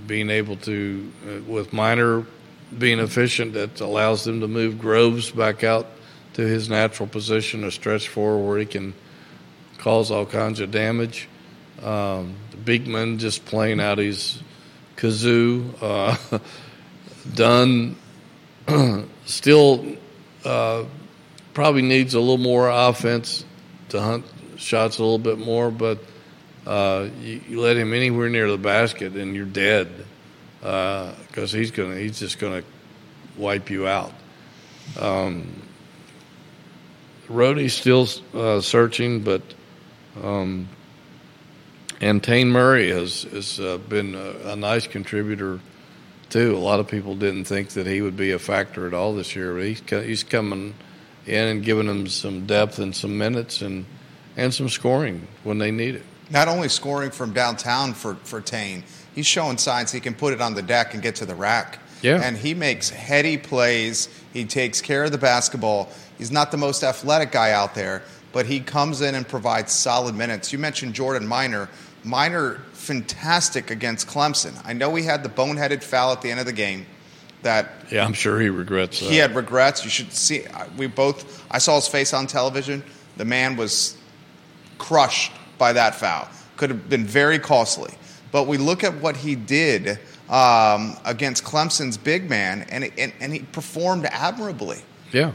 [0.07, 2.27] being able to, uh, with Minor
[2.77, 5.87] being efficient that allows them to move Groves back out
[6.35, 8.95] to his natural position, a stretch forward where he can
[9.79, 11.29] cause all kinds of damage.
[11.83, 14.41] Um, Beekman just playing out his
[14.97, 15.75] kazoo.
[15.83, 16.39] Uh,
[17.35, 17.97] Dunn
[19.27, 19.97] still
[20.45, 20.85] uh,
[21.55, 23.45] probably needs a little more offense
[23.91, 24.25] to hunt
[24.57, 25.99] shots a little bit more, but
[26.67, 29.89] uh, you, you, let him anywhere near the basket and you're dead
[30.61, 32.63] because uh, he's gonna he's just gonna
[33.37, 34.13] wipe you out.
[34.99, 35.63] Um,
[37.29, 39.43] Rohde's still uh, searching, but
[40.23, 40.69] um,
[42.01, 45.61] and Taine Murray has has uh, been a, a, nice contributor
[46.29, 46.57] too.
[46.57, 49.35] A lot of people didn't think that he would be a factor at all this
[49.35, 50.75] year, but he's he's coming
[51.27, 53.87] in and giving them some depth and some minutes and
[54.37, 56.05] and some scoring when they need it.
[56.33, 58.83] Not only scoring from downtown for for Taine
[59.15, 61.79] he's showing signs he can put it on the deck and get to the rack.
[62.03, 62.21] Yeah.
[62.23, 64.09] And he makes heady plays.
[64.33, 65.89] He takes care of the basketball.
[66.19, 70.15] He's not the most athletic guy out there, but he comes in and provides solid
[70.15, 70.53] minutes.
[70.53, 71.69] You mentioned Jordan Minor.
[72.05, 74.61] Minor, fantastic against Clemson.
[74.65, 76.87] I know he had the boneheaded foul at the end of the game.
[77.43, 79.01] That yeah, I'm sure he regrets.
[79.01, 79.11] That.
[79.11, 79.85] He had regrets.
[79.85, 80.47] You should see.
[80.47, 81.45] Uh, we both.
[81.51, 82.85] I saw his face on television.
[83.17, 83.97] The man was
[84.79, 86.29] crushed by that foul.
[86.57, 87.95] Could have been very costly.
[88.33, 89.97] But we look at what he did
[90.29, 94.79] um, against Clemson's big man, and, it, and, and he performed admirably.
[95.13, 95.31] Yeah.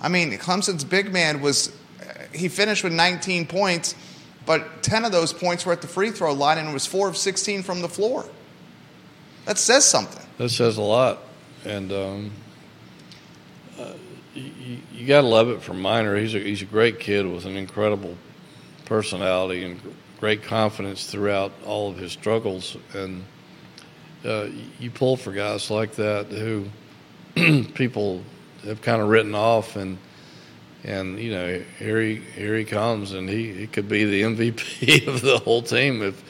[0.00, 1.72] I mean, Clemson's big man was,
[2.34, 3.94] he finished with 19 points,
[4.44, 7.08] but 10 of those points were at the free throw line, and it was 4
[7.08, 8.24] of 16 from the floor.
[9.44, 10.26] That says something.
[10.38, 11.20] That says a lot.
[11.64, 12.32] And um,
[13.78, 13.92] uh,
[14.34, 16.16] you, you got to love it for Minor.
[16.16, 18.16] He's a, he's a great kid with an incredible
[18.88, 19.80] personality and
[20.18, 22.76] great confidence throughout all of his struggles.
[22.94, 23.24] And
[24.24, 24.48] uh,
[24.80, 26.66] you pull for guys like that who
[27.74, 28.22] people
[28.64, 29.98] have kind of written off, and
[30.82, 35.06] and you know here he here he comes, and he, he could be the MVP
[35.06, 36.22] of the whole team if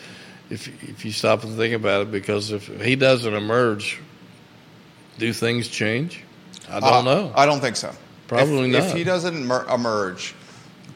[0.50, 2.10] if if you stop and think about it.
[2.10, 3.98] Because if he doesn't emerge,
[5.18, 6.24] do things change?
[6.68, 7.32] I don't uh, know.
[7.34, 7.92] I don't think so.
[8.26, 8.90] Probably if, not.
[8.90, 10.34] If he doesn't emerge,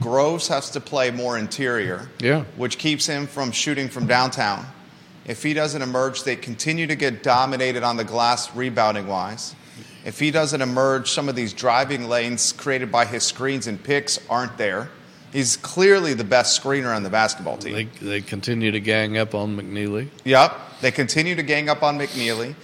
[0.02, 2.44] Groves has to play more interior, yeah.
[2.56, 4.66] which keeps him from shooting from downtown.
[5.24, 9.54] If he doesn't emerge, they continue to get dominated on the glass rebounding wise.
[10.04, 14.18] If he doesn't emerge, some of these driving lanes created by his screens and picks
[14.28, 14.90] aren't there.
[15.32, 17.72] He's clearly the best screener on the basketball team.
[17.72, 20.08] They, they continue to gang up on McNeely.
[20.24, 20.58] Yep.
[20.80, 22.54] They continue to gang up on McNeely.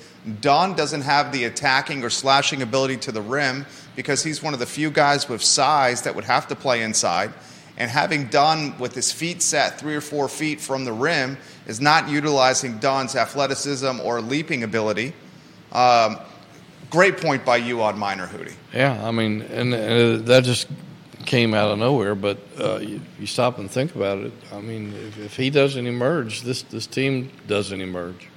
[0.41, 3.65] Dunn doesn't have the attacking or slashing ability to the rim
[3.99, 7.33] because he's one of the few guys with size that would have to play inside.
[7.77, 11.81] And having Dunn with his feet set three or four feet from the rim is
[11.81, 15.15] not utilizing Dunn's athleticism or leaping ability.
[15.73, 16.17] Um,
[16.91, 18.55] great point by you on Minor Hootie.
[18.73, 20.69] Yeah, I mean, and, and that just
[21.27, 22.15] came out of nowhere.
[22.15, 24.33] But uh, you, you, stop and think about it.
[24.53, 28.29] I mean, if, if, he doesn't emerge, this this team doesn't emerge.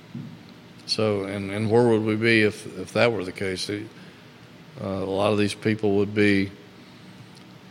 [0.88, 3.70] So, and, and where would we be if if that were the case?
[4.84, 6.50] Uh, a lot of these people would be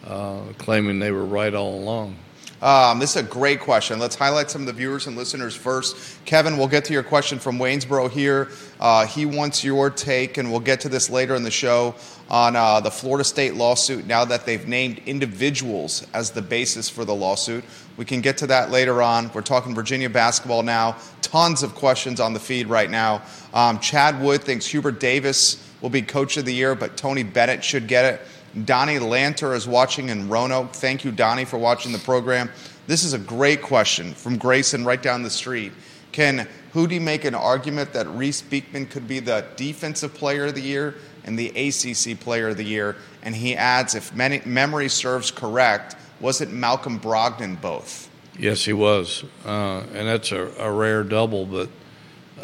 [0.07, 2.17] uh, claiming they were right all along.
[2.63, 3.99] Um, this is a great question.
[3.99, 5.97] Let's highlight some of the viewers and listeners first.
[6.27, 8.51] Kevin, we'll get to your question from Waynesboro here.
[8.79, 11.95] Uh, he wants your take, and we'll get to this later in the show
[12.29, 17.07] on uh, the Florida State lawsuit now that they've named individuals as the basis for
[17.07, 17.65] the lawsuit.
[17.97, 19.33] We can get to that later on.
[19.33, 20.97] We're talking Virginia basketball now.
[21.23, 23.23] Tons of questions on the feed right now.
[23.55, 27.65] Um, Chad Wood thinks Hubert Davis will be coach of the year, but Tony Bennett
[27.65, 28.21] should get it.
[28.65, 30.73] Donnie Lanter is watching in Roanoke.
[30.73, 32.51] Thank you, Donnie, for watching the program.
[32.87, 35.73] This is a great question from Grayson right down the street.
[36.13, 40.61] Can Hootie make an argument that Reece Beekman could be the defensive player of the
[40.61, 42.97] year and the ACC player of the year?
[43.23, 48.11] And he adds, if memory serves correct, was it Malcolm Brogdon both?
[48.39, 51.69] Yes, he was, uh, and that's a, a, rare double, but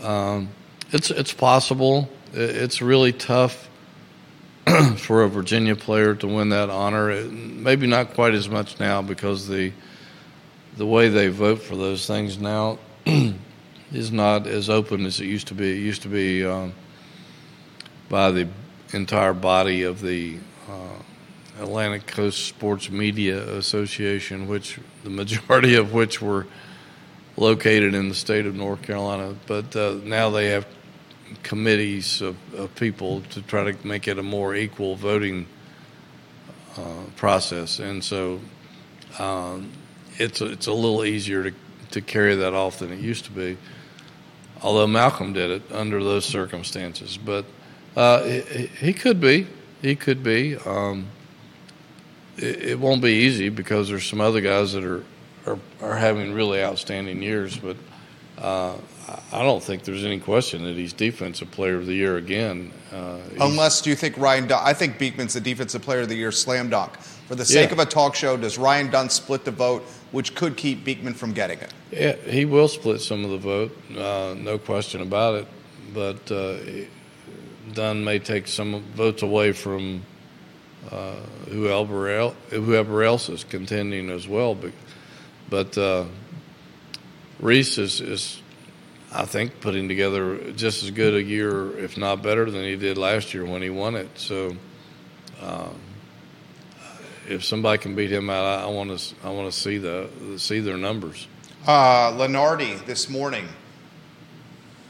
[0.04, 0.50] um,
[0.92, 2.10] it's it's possible.
[2.32, 3.68] It's really tough
[4.96, 7.22] for a Virginia player to win that honor.
[7.24, 9.72] Maybe not quite as much now because the
[10.76, 12.78] the way they vote for those things now
[13.92, 15.72] is not as open as it used to be.
[15.72, 16.74] It used to be um,
[18.08, 18.48] by the
[18.92, 26.20] entire body of the uh, Atlantic Coast Sports Media Association, which the majority of which
[26.20, 26.46] were
[27.36, 29.34] located in the state of North Carolina.
[29.46, 30.66] But uh, now they have
[31.42, 35.46] committees of, of, people to try to make it a more equal voting
[36.76, 38.40] uh, process, and so
[39.18, 39.70] um,
[40.18, 41.56] it's a, it's a little easier to
[41.90, 43.56] to carry that off than it used to be.
[44.62, 47.44] Although Malcolm did it under those circumstances, but
[47.96, 49.46] uh, he, he, could be,
[49.82, 50.56] he could be.
[50.56, 51.06] Um,
[52.36, 55.04] it, it, won't be easy because there's some other guys that are
[55.46, 57.76] are, are having really outstanding years, but.
[58.38, 58.74] Uh,
[59.32, 62.72] I don't think there's any question that he's defensive player of the year again.
[62.92, 64.46] Uh, Unless, do you think Ryan?
[64.46, 66.98] Dunn, I think Beekman's the defensive player of the year, slam dunk.
[67.28, 67.74] For the sake yeah.
[67.74, 71.32] of a talk show, does Ryan Dunn split the vote, which could keep Beekman from
[71.32, 71.72] getting it?
[71.90, 75.48] Yeah, he will split some of the vote, uh, no question about it.
[75.94, 76.56] But uh,
[77.72, 80.02] Dunn may take some votes away from
[80.90, 81.14] uh,
[81.48, 84.54] whoever else, whoever else is contending as well.
[84.54, 84.72] But,
[85.48, 85.78] but
[87.40, 88.40] Reece is, is
[89.12, 92.98] I think putting together just as good a year, if not better, than he did
[92.98, 94.08] last year when he won it.
[94.16, 94.56] So,
[95.42, 95.78] um,
[97.28, 100.60] if somebody can beat him out, I want to I want to see the see
[100.60, 101.26] their numbers.
[101.66, 103.48] Uh, Lunardi this morning,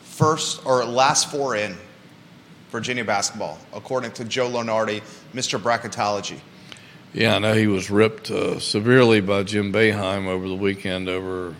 [0.03, 1.75] first or last four in
[2.71, 5.59] Virginia basketball, according to Joe Lunardi, Mr.
[5.59, 6.39] Bracketology.
[7.15, 11.55] Yeah, I know he was ripped uh, severely by Jim Boeheim over the weekend over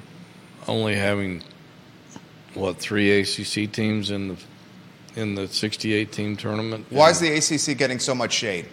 [0.69, 1.43] only having
[2.55, 4.37] what three ACC teams in the
[5.15, 6.87] in the 68 team tournament.
[6.91, 8.67] Why is the ACC getting so much shade?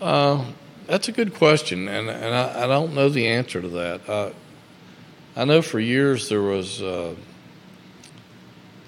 [0.00, 0.44] Uh,
[0.86, 4.08] that's a good question, and and I, I, don't know the answer to that.
[4.08, 4.30] Uh,
[5.36, 7.14] I know for years there was uh,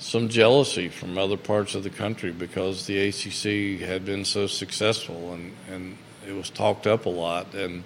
[0.03, 5.33] some jealousy from other parts of the country because the ACC had been so successful
[5.33, 7.85] and, and it was talked up a lot and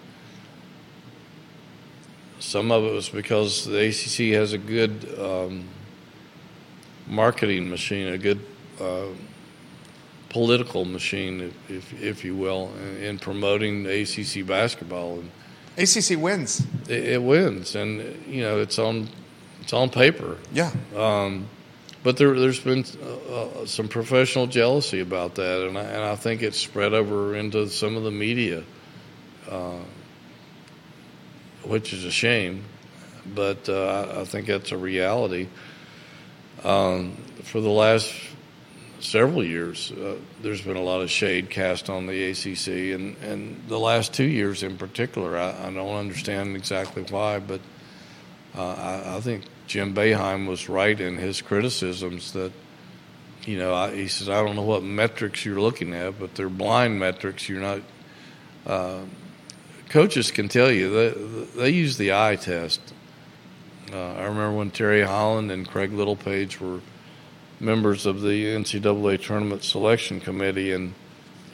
[2.39, 5.65] some of it was because the ACC has a good um,
[7.07, 8.41] marketing machine, a good
[8.81, 9.07] uh,
[10.29, 15.21] political machine, if, if, if, you will, in, in promoting ACC basketball.
[15.21, 15.31] And
[15.79, 16.67] ACC wins.
[16.89, 19.09] It, it, wins, and you know it's on
[19.61, 20.39] it's on paper.
[20.53, 20.73] Yeah.
[20.95, 21.49] Um,
[22.03, 26.15] but there, has been uh, uh, some professional jealousy about that, and I, and I,
[26.15, 28.63] think it's spread over into some of the media,
[29.51, 29.81] uh,
[31.67, 32.65] which is a shame.
[33.35, 35.49] But uh, I think that's a reality.
[36.65, 38.13] Um, for the last
[39.01, 43.63] several years, uh, there's been a lot of shade cast on the ACC, and, and
[43.69, 47.61] the last two years in particular, I, I don't understand exactly why, but
[48.57, 52.53] uh, I, I, think Jim Boeheim was right in his criticisms that,
[53.45, 56.49] you know, I, he says, I don't know what metrics you're looking at, but they're
[56.49, 57.49] blind metrics.
[57.49, 57.81] You're not.
[59.89, 62.81] Coaches can tell you they, they use the eye test.
[63.93, 66.81] Uh, I remember when Terry Holland and Craig Littlepage were
[67.61, 70.95] members of the NCAA tournament selection committee and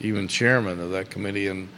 [0.01, 1.69] even chairman of that committee, and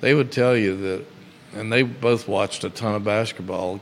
[0.00, 1.06] they would tell you that
[1.54, 3.80] and they both watched a ton of basketball,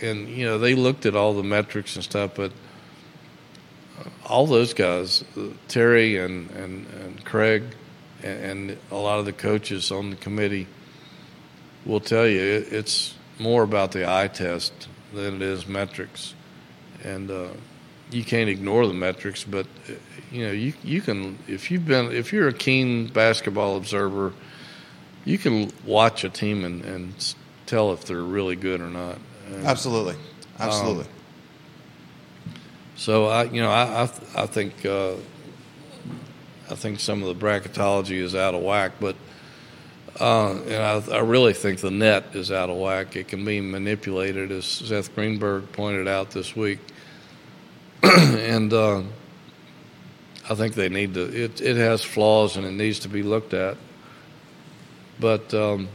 [0.00, 2.52] and you know they looked at all the metrics and stuff, but
[4.24, 5.24] all those guys,
[5.66, 7.64] Terry and and, and Craig,
[8.22, 10.66] and, and, a lot of the coaches on the committee,
[11.88, 14.72] will tell you it, it's more about the eye test
[15.12, 16.34] than it is metrics,
[17.02, 17.48] and uh,
[18.10, 19.66] you can't ignore the metrics, but
[20.30, 24.32] you know you you can if you've been if you're a keen basketball observer,
[25.24, 27.34] you can watch a team and, and
[27.66, 29.18] tell if they're really good or not.
[29.46, 30.16] And, absolutely,
[30.60, 31.04] absolutely.
[31.04, 31.10] Um,
[32.96, 35.14] so I, you know, I I, I think uh,
[36.70, 39.16] I think some of the bracketology is out of whack, but
[40.20, 43.14] uh, and I, I, really think the net is out of whack.
[43.14, 46.80] It can be manipulated, as Seth Greenberg pointed out this week,
[48.02, 49.02] and uh,
[50.48, 51.22] I think they need to.
[51.22, 53.76] It it has flaws and it needs to be looked at.
[55.20, 55.88] But um,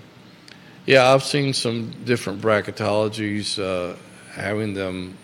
[0.85, 3.97] yeah, I've seen some different bracketologies uh,
[4.31, 5.17] having them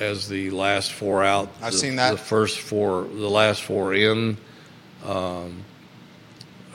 [0.00, 1.50] as the last four out.
[1.62, 2.12] I've the, seen that.
[2.12, 4.36] The first four, the last four in.
[5.04, 5.64] Um,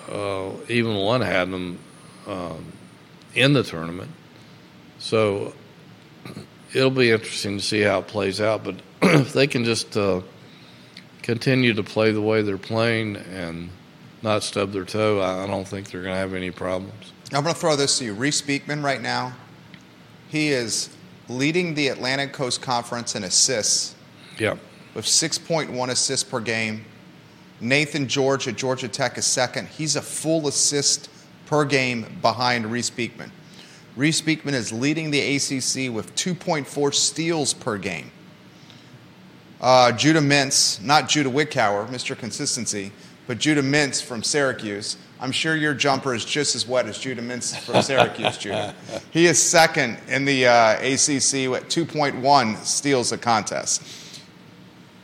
[0.10, 1.80] uh, even one had them
[2.28, 2.66] um,
[3.36, 4.12] in the tournament.
[4.97, 5.53] So
[6.74, 8.64] it'll be interesting to see how it plays out.
[8.64, 10.22] But if they can just uh,
[11.22, 13.70] continue to play the way they're playing and
[14.22, 17.14] not stub their toe, I don't think they're going to have any problems.
[17.32, 18.14] I'm going to throw this to you.
[18.14, 19.34] Reece Beekman right now,
[20.28, 20.89] he is
[21.30, 23.95] leading the Atlantic Coast Conference in assists.
[24.38, 24.55] Yeah.
[24.95, 26.86] With 6.1 assists per game.
[27.62, 29.68] Naithan George at Georgia Tech is second.
[29.68, 31.10] He's a full assist
[31.45, 33.32] per game behind Reece Beekman.
[33.95, 38.12] Reece Beekman is leading the ACC with 2.4 steals per game.
[39.60, 42.18] Uh, Judah Mintz, not Judah Wickower, Mr.
[42.18, 42.93] Consistency,
[43.28, 47.22] but Judah Mintz from Syracuse, I'm sure your jumper is just as wet as Judah
[47.22, 48.74] Mintz from Syracuse, Judah.
[49.12, 53.84] He is second in the uh, ACC with 2.1 steals a contest.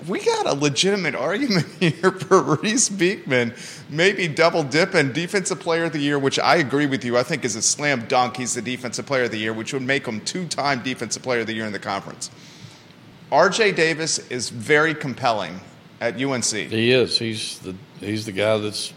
[0.08, 3.54] We got a legitimate argument here for Reece Beekman,
[3.90, 7.18] maybe double dipping defensive player of the year, which I agree with you.
[7.18, 8.38] I think is a slam dunk.
[8.38, 11.48] He's the defensive player of the year, which would make him two-time defensive player of
[11.48, 12.30] the year in the conference.
[13.32, 15.60] RJ Davis is very compelling
[16.00, 16.46] at UNC.
[16.46, 17.18] He is.
[17.18, 18.94] He's the he's the guy that's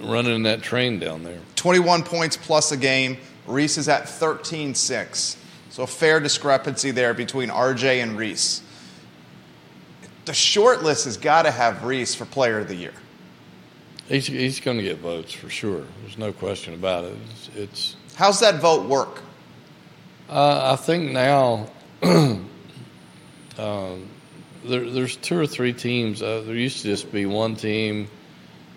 [0.00, 1.38] uh, running that train down there.
[1.56, 3.18] 21 points plus a game.
[3.46, 5.36] Reece is at 13 6.
[5.70, 8.62] So, fair discrepancy there between RJ and Reece.
[10.30, 12.92] The short list has got to have Reece for player of the year.
[14.06, 15.82] He's, he's going to get votes for sure.
[16.02, 17.16] There's no question about it.
[17.32, 19.22] It's, it's How's that vote work?
[20.28, 21.66] Uh, I think now
[22.04, 22.46] um,
[23.58, 26.22] there, there's two or three teams.
[26.22, 28.08] Uh, there used to just be one team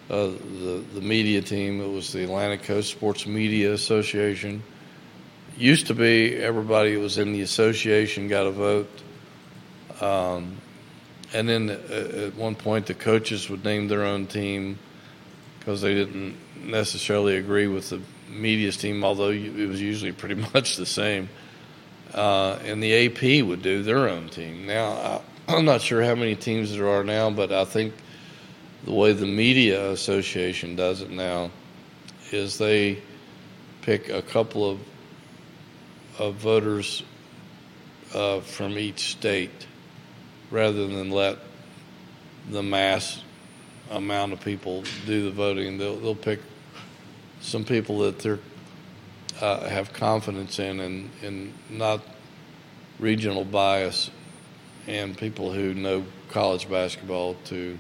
[0.10, 1.82] uh, the the media team.
[1.82, 4.64] It was the Atlantic Coast Sports Media Association.
[5.56, 8.90] Used to be everybody who was in the association got a vote,
[10.02, 10.58] um,
[11.34, 14.78] and then uh, at one point the coaches would name their own team
[15.60, 20.76] because they didn't necessarily agree with the media's team, although it was usually pretty much
[20.76, 21.30] the same.
[22.14, 24.68] Uh, and the AP would do their own team.
[24.68, 27.94] Now, I, I'm not sure how many teams there are now, but I think
[28.84, 31.50] the way the media association does it now
[32.32, 33.02] is they
[33.82, 34.80] pick a couple of
[36.20, 37.04] of voters
[38.14, 39.66] uh, from each state
[40.54, 41.40] rather than let
[42.50, 43.22] the mass
[43.90, 45.80] amount of people do the voting.
[45.80, 46.40] They'll, they'll pick
[47.42, 48.38] some people that they
[49.42, 52.02] uh, have confidence in and, and not
[53.00, 54.12] regional bias
[54.86, 57.80] and people who know college basketball to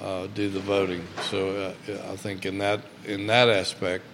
[0.00, 1.02] uh, do the voting.
[1.30, 4.04] So uh, I think in that in that aspect,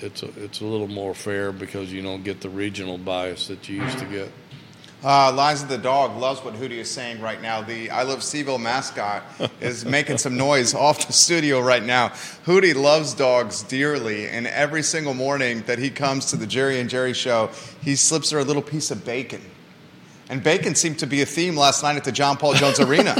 [0.00, 3.68] it's a, it's a little more fair because you don't get the regional bias that
[3.68, 4.30] you used to get.
[5.02, 7.62] Uh, Liza the dog loves what Hootie is saying right now.
[7.62, 9.22] The I Love CVille mascot
[9.60, 12.08] is making some noise off the studio right now.
[12.44, 16.90] Hootie loves dogs dearly, and every single morning that he comes to the Jerry and
[16.90, 17.48] Jerry show,
[17.82, 19.40] he slips her a little piece of bacon.
[20.28, 23.16] And bacon seemed to be a theme last night at the John Paul Jones Arena.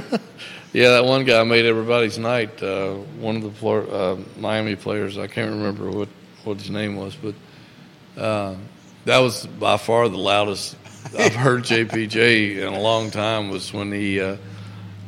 [0.74, 2.62] Yeah, that one guy made everybody's night.
[2.62, 6.08] Uh, one of the Florida, uh, Miami players, I can't remember what,
[6.44, 7.34] what his name was, but
[8.20, 8.54] uh,
[9.06, 10.76] that was by far the loudest
[11.18, 13.50] I've heard JPJ in a long time.
[13.50, 14.36] Was when he uh,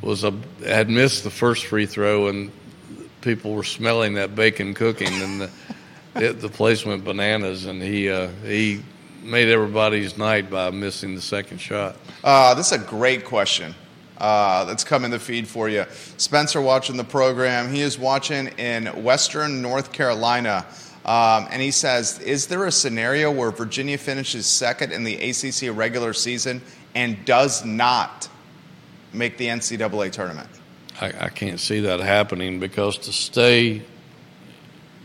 [0.00, 0.34] was a
[0.66, 2.50] had missed the first free throw and
[3.20, 5.50] people were smelling that bacon cooking and the,
[6.16, 8.82] it, the place went bananas and he uh, he
[9.22, 11.96] made everybody's night by missing the second shot.
[12.24, 13.74] Uh, this is a great question
[14.18, 15.84] uh, that's come in the feed for you.
[16.16, 17.72] Spencer watching the program.
[17.72, 20.66] He is watching in Western North Carolina.
[21.04, 25.76] Um, and he says, Is there a scenario where Virginia finishes second in the ACC
[25.76, 26.62] regular season
[26.94, 28.28] and does not
[29.12, 30.48] make the NCAA tournament?
[31.00, 33.82] I, I can't see that happening because to stay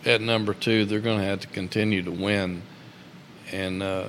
[0.05, 2.61] at number two, they're going to have to continue to win,
[3.51, 4.05] and uh,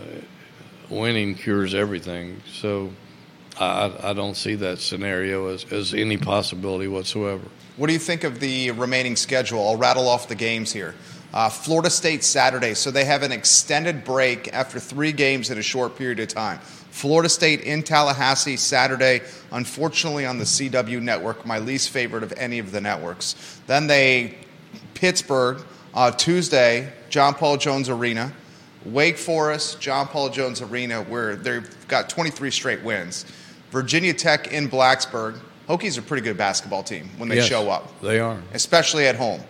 [0.91, 2.41] winning cures everything.
[2.53, 2.93] So
[3.59, 7.45] I, I don't see that scenario as, as any possibility whatsoever.
[7.77, 9.67] What do you think of the remaining schedule?
[9.67, 10.95] I'll rattle off the games here.
[11.33, 15.63] Uh, Florida State Saturday, so they have an extended break after three games in a
[15.63, 16.59] short period of time.
[16.91, 19.21] Florida State in Tallahassee Saturday,
[19.53, 23.61] unfortunately on the CW network, my least favorite of any of the networks.
[23.67, 24.39] Then they
[24.95, 25.63] Pittsburgh
[25.95, 28.33] uh, Tuesday, John Paul Jones Arena.
[28.85, 33.27] Wake Forest, John Paul Jones Arena, where they've got 23 straight wins.
[33.71, 35.39] Virginia Tech in Blacksburg.
[35.69, 38.39] Hokies are a pretty good basketball team when they Yes, show up, They are.
[38.55, 39.43] especially at home.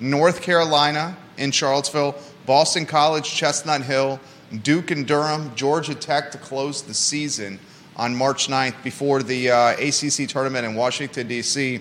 [0.00, 2.14] North Carolina in Charlottesville,
[2.46, 4.20] Boston College, Chestnut Hill,
[4.62, 7.58] Duke and Durham, Georgia Tech to close the season
[7.96, 11.80] on March 9th before the uh, ACC tournament in Washington, D.C.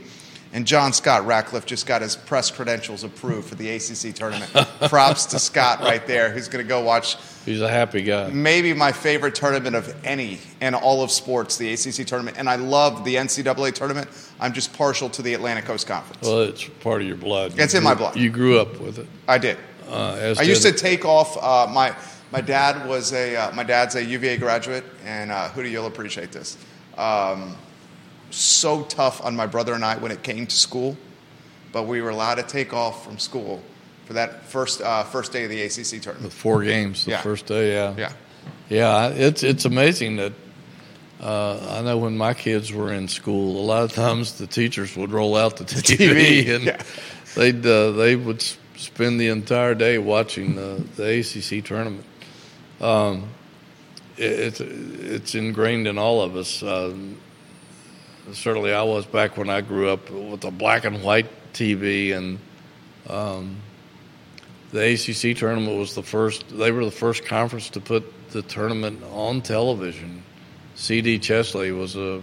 [0.56, 4.50] And John Scott Ratcliffe just got his press credentials approved for the ACC tournament.
[4.88, 8.30] Props to Scott right there, who's going to go watch He's a happy guy.
[8.30, 12.38] maybe my favorite tournament of any in all of sports, the ACC tournament.
[12.40, 14.08] And I love the NCAA tournament.
[14.40, 16.26] I'm just partial to the Atlantic Coast Conference.
[16.26, 17.60] Well, it's part of your blood.
[17.60, 18.16] It's You in my blood.
[18.16, 19.08] You grew up with it.
[19.28, 19.58] I did.
[19.90, 21.36] Uh, as I used to take off.
[21.36, 21.94] Uh, my
[22.32, 26.32] my dad was a uh, my dad's a UVA graduate, and uh, Hootie, you'll appreciate
[26.32, 26.58] this.
[26.98, 27.58] Um,
[28.32, 30.98] so tough on my brother and I when it came to school,
[31.72, 33.62] but we were allowed to take off from school
[34.06, 36.34] for that first uh, first day of the ACC the tournament.
[36.34, 37.22] four games the Yeah.
[37.22, 37.74] first day.
[37.74, 37.94] Yeah.
[37.98, 38.12] Yeah,
[38.70, 40.34] Yeah, it's it's amazing that
[41.22, 44.96] uh, I know when my kids were in school, a lot of times the teachers
[44.98, 45.98] would roll out the TV,
[46.44, 46.82] TV, and yeah.
[47.36, 48.44] they'd uh, they would
[48.78, 52.04] spend the entire day watching the, the ACC tournament.
[52.82, 53.30] Um,
[54.18, 56.62] it, it's it's ingrained in all of us.
[56.62, 57.18] Um,
[58.34, 62.40] certainly, I was back when I grew up with a black and white TV and.
[63.08, 63.58] Um,
[64.76, 66.46] the ACC tournament was the first.
[66.50, 70.22] They were the first conference to put the tournament on television.
[70.76, 71.20] C.D.
[71.20, 72.22] Chesley was uh,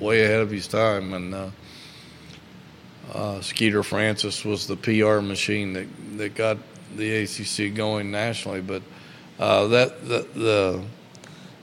[0.00, 1.50] way ahead of his time, and uh,
[3.14, 5.86] uh, Skeeter Francis was the PR machine that
[6.18, 6.58] that got
[6.94, 8.60] the ACC going nationally.
[8.60, 8.82] But
[9.38, 10.84] uh, that the, the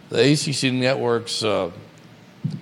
[0.10, 1.70] the ACC network's uh,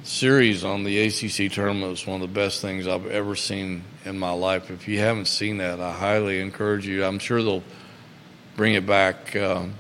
[0.04, 4.18] series on the ACC tournament was one of the best things I've ever seen in
[4.18, 4.72] my life.
[4.72, 7.06] If you haven't seen that, I highly encourage you.
[7.06, 7.64] I'm sure they'll
[8.56, 9.74] bring it back um,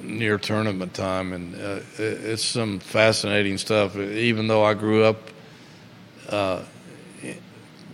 [0.00, 3.96] near tournament time, and uh, it's some fascinating stuff.
[3.96, 5.18] Even though I grew up
[6.28, 6.62] uh,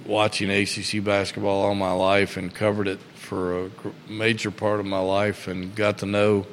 [0.05, 3.71] watching ACC basketball all my life and covered it for a
[4.09, 6.47] major part of my life, and got to know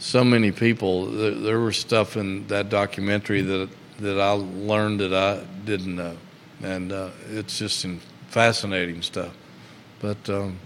[0.00, 1.06] so many people.
[1.06, 3.68] There, there was stuff in that documentary that
[4.00, 6.16] that I learned that I didn't know,
[6.62, 9.36] and uh, it's just in fascinating stuff.
[10.00, 10.58] But um,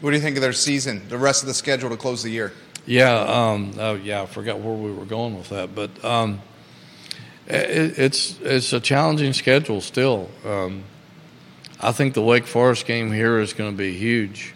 [0.00, 1.06] what do you think of their season?
[1.08, 2.52] The rest of the schedule to close the year.
[2.86, 6.40] yeah, um, oh yeah, I forgot where we were going with that, but um,
[7.46, 10.30] it, it's it's a challenging schedule still.
[10.46, 10.84] Um,
[11.80, 14.54] I think the Wake Forest game here is going to be huge.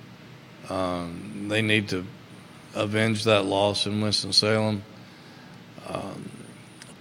[0.68, 2.04] Um, they need to
[2.74, 4.82] avenge that loss in Winston Salem.
[5.88, 6.30] Um,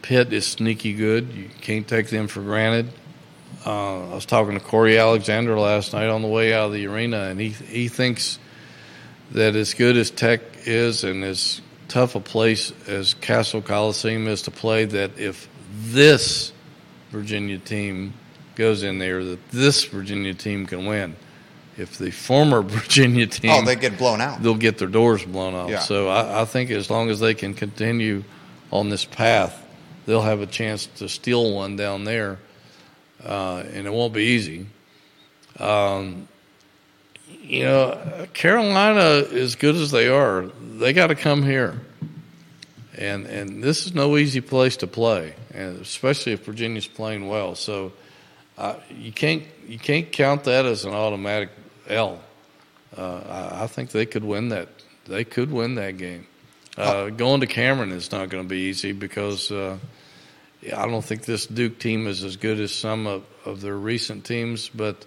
[0.01, 1.31] Pitt is sneaky good.
[1.33, 2.91] You can't take them for granted.
[3.65, 6.87] Uh, I was talking to Cory Alexander last night on the way out of the
[6.87, 8.39] arena, and he he thinks
[9.31, 14.43] that as good as Tech is and as tough a place as Cassell Coliseum is
[14.43, 16.51] to play, that if this
[17.11, 18.13] Virginia team
[18.55, 21.15] goes in there, that this Virginia team can win.
[21.81, 24.41] If the former Virginia team Oh, they get blown out.
[24.41, 25.69] they'll get their doors blown off.
[25.69, 25.79] Yeah.
[25.79, 28.23] So I, I think as long as they can continue
[28.71, 29.57] on this path,
[30.05, 32.39] they'll have a chance to steal one down there,
[33.25, 34.67] uh, and it won't be easy.
[35.59, 36.27] Um,
[37.43, 41.79] you know, Carolina, as good as they are, they got to come here,
[42.97, 47.55] and and this is no easy place to play, and especially if Virginia's playing well.
[47.55, 47.91] So
[48.57, 51.49] uh, you can't you can't count that as an automatic
[51.91, 52.19] L.
[52.95, 54.69] Uh, I, think they could win that.
[55.05, 56.27] They could win that game.
[56.77, 59.77] Uh, going to Cameron is not going to be easy because uh,
[60.61, 63.75] yeah, I don't think this Duke team is as good as some of, of their
[63.75, 65.05] recent teams, but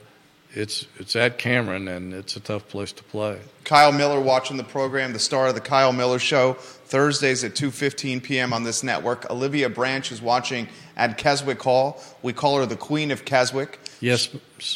[0.50, 3.38] it's it's at Cameron and it's a tough place to play.
[3.64, 8.22] Kyle Miller watching the program, the star of the Kyle Miller Show, Thursdays at 2:15
[8.22, 8.52] p.m.
[8.52, 9.30] on this network.
[9.30, 12.00] Olivia Branch is watching at Keswick Hall.
[12.22, 13.80] We call her the Queen of Keswick.
[14.04, 14.28] Yes,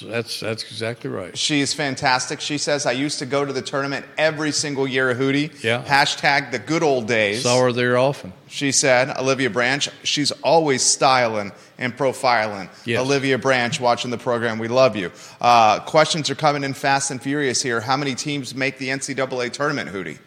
[0.03, 1.37] that's that's exactly right.
[1.37, 2.41] She is fantastic.
[2.41, 5.62] She says, I used to go to the tournament every single year, Hootie.
[5.62, 5.85] Yeah.
[5.85, 7.43] Hashtag the good old days.
[7.43, 8.33] Saw her there often.
[8.47, 12.70] She said, Olivia Branch, she's always styling and profiling.
[12.87, 13.01] Yes.
[13.03, 15.12] Olivia Branch, watching the program, we love you.
[15.43, 17.83] Uh, questions are coming in fast and furious here.
[17.83, 20.18] How many teams make the NCAA tournament, Hootie?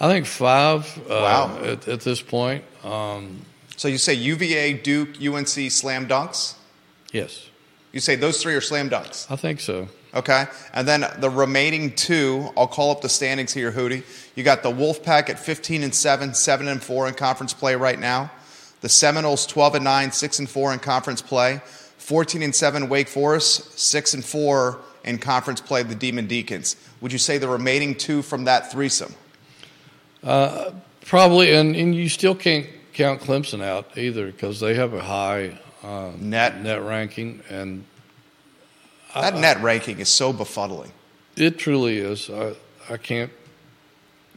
[0.00, 0.96] I think five.
[1.10, 1.58] Uh, Wow.
[1.64, 3.44] At, at this point, um,
[3.76, 6.54] So you say UVA, Duke, UNC, slam dunks?
[7.12, 7.48] yes,
[7.94, 9.30] You say those three are slam dunks.
[9.30, 9.86] I think so.
[10.14, 10.46] Okay.
[10.72, 14.02] And then the remaining two, I'll call up the standings here, Hootie.
[14.34, 17.98] You got the Wolfpack at 15 and 7, 7 and 4 in conference play right
[17.98, 18.32] now.
[18.80, 21.60] The Seminoles 12 and 9, 6 and 4 in conference play.
[21.98, 26.74] 14 and 7 Wake Forest, 6 and 4 in conference play the Demon Deacons.
[27.00, 29.14] Would you say the remaining two from that threesome?
[30.24, 30.72] Uh,
[31.06, 35.60] probably, and, and you still can't count Clemson out either because they have a high
[35.84, 36.62] uh, Net.
[36.62, 37.84] net ranking, and
[39.14, 40.90] That net ranking is so befuddling.
[41.36, 42.30] it truly is.
[42.30, 42.54] I
[42.90, 43.30] I can't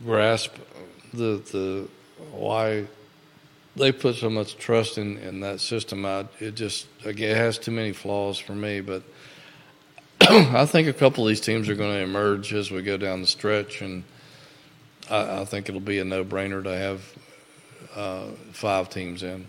[0.06, 0.54] grasp
[1.14, 1.88] the the
[2.32, 2.86] why
[3.76, 6.06] they put so much trust in, in that system.
[6.06, 9.04] I, it just again it has too many flaws for me, but.
[10.22, 13.22] I think a couple of these teams are going to emerge as we go down
[13.22, 14.04] the stretch, and
[15.12, 17.14] I, I think it'll be a no-brainer to have
[17.96, 19.46] uh, five teams in.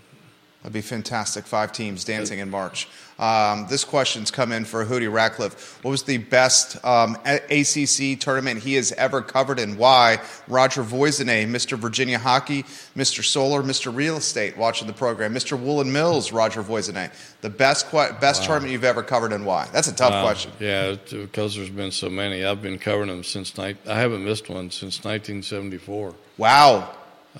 [0.62, 1.46] That'd be fantastic.
[1.46, 2.88] Five teams dancing in March.
[3.16, 5.78] Um, this question's come in for Hootie Ratcliffe.
[5.84, 10.18] What was the best um, ACC tournament he has ever covered and why?
[10.48, 11.78] Roger Voisinay, Mr.
[11.78, 12.64] Virginia Hockey,
[12.96, 13.22] Mr.
[13.24, 13.94] Solar, Mr.
[13.94, 15.32] Real Estate, watching the program.
[15.32, 15.56] Mr.
[15.58, 17.12] Woolen Mills, Roger Voisinay.
[17.40, 19.68] The best best tournament you've ever covered and why?
[19.72, 20.24] That's a tough Wow.
[20.24, 20.50] question.
[20.58, 22.44] Yeah, because there's been so many.
[22.44, 23.76] I've been covering them since night.
[23.86, 26.14] I haven't missed one since 1974.
[26.36, 26.90] Wow.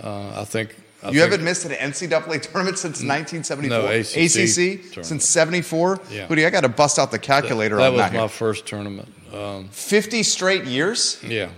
[0.01, 3.68] Uh, I think I You haven't missed an NCAA tournament since 1974?
[3.78, 5.07] No, ACC tournament.
[5.07, 6.01] since 74?
[6.11, 6.26] Yeah.
[6.26, 8.28] Hootie, I got to bust out the calculator That that was my here.
[8.28, 9.09] first tournament.
[9.32, 11.20] Um, 50 straight years?
[11.22, 11.51] yeah,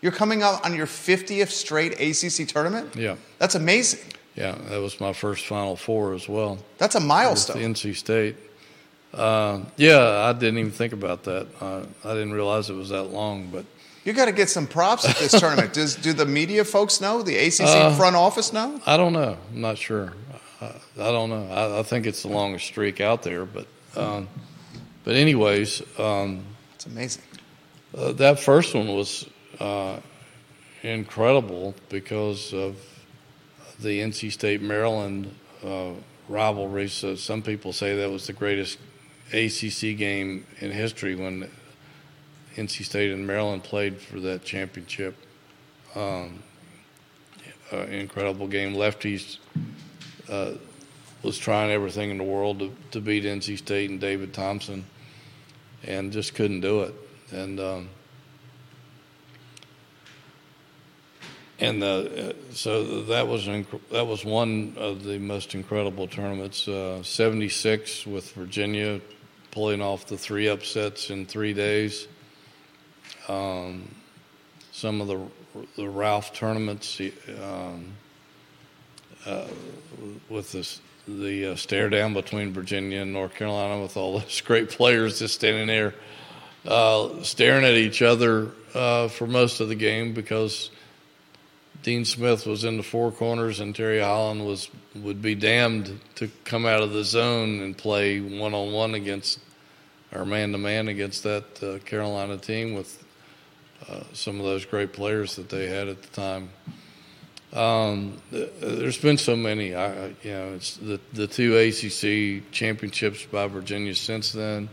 [0.00, 2.96] You're coming up on your 50th straight ACC tournament?
[2.96, 4.00] yeah, That's amazing.
[4.34, 4.56] yeah.
[4.68, 6.58] That was my first Final Four as well.
[6.78, 7.58] That's a milestone.
[7.58, 8.36] NC State.
[9.14, 11.46] Uh, yeah, I didn't even think about that.
[11.60, 13.64] Uh, I didn't realize it was that long, but
[14.04, 15.72] You got to get some props at this tournament.
[15.74, 17.22] Does do the media folks know?
[17.22, 18.80] The ACC Uh, front office know?
[18.84, 19.36] I don't know.
[19.52, 20.12] I'm not sure.
[20.60, 20.66] I,
[20.98, 21.46] I don't know.
[21.50, 24.28] I, I think it's the longest streak out there, but um,
[25.04, 26.44] but anyways, um,
[26.74, 27.22] It's amazing.
[27.96, 29.26] uh, that first one was
[29.60, 29.98] uh,
[30.82, 32.76] incredible because of
[33.80, 35.34] the NC State Maryland
[35.64, 35.90] uh,
[36.28, 36.88] rivalry.
[36.88, 38.78] So some people say that was the greatest
[39.32, 41.50] ACC game in history when
[42.56, 45.16] NC State and Maryland played for that championship.
[45.94, 46.42] Um,
[47.72, 48.74] uh, incredible game.
[48.74, 49.38] Lefties
[50.28, 50.52] uh,
[51.22, 54.84] was trying everything in the world to, to beat NC State and David Thompson,
[55.84, 56.94] and just couldn't do it.
[57.30, 57.88] And um,
[61.58, 66.68] and uh, so that was inc- that was one of the most incredible tournaments.
[66.68, 69.00] Uh, Seventy six with Virginia
[69.50, 72.08] pulling off the three upsets in three days.
[73.28, 73.94] Um,
[74.72, 75.20] some of the
[75.76, 77.00] the Ralph tournaments
[77.42, 77.92] um,
[79.26, 79.46] uh,
[80.28, 84.70] with this the uh, stare down between Virginia and North Carolina with all those great
[84.70, 85.94] players just standing there
[86.66, 90.70] uh, staring at each other uh, for most of the game because
[91.82, 96.30] Dean Smith was in the four corners and Terry Holland was would be damned to
[96.44, 99.40] come out of the zone and play one on one against
[100.12, 103.01] or man to man against that uh, Carolina team with
[103.88, 106.50] uh, some of those great players that they had at the time.
[107.52, 109.74] Um, th- there's been so many.
[109.74, 114.68] I, you know, it's the the two ACC championships by Virginia since then,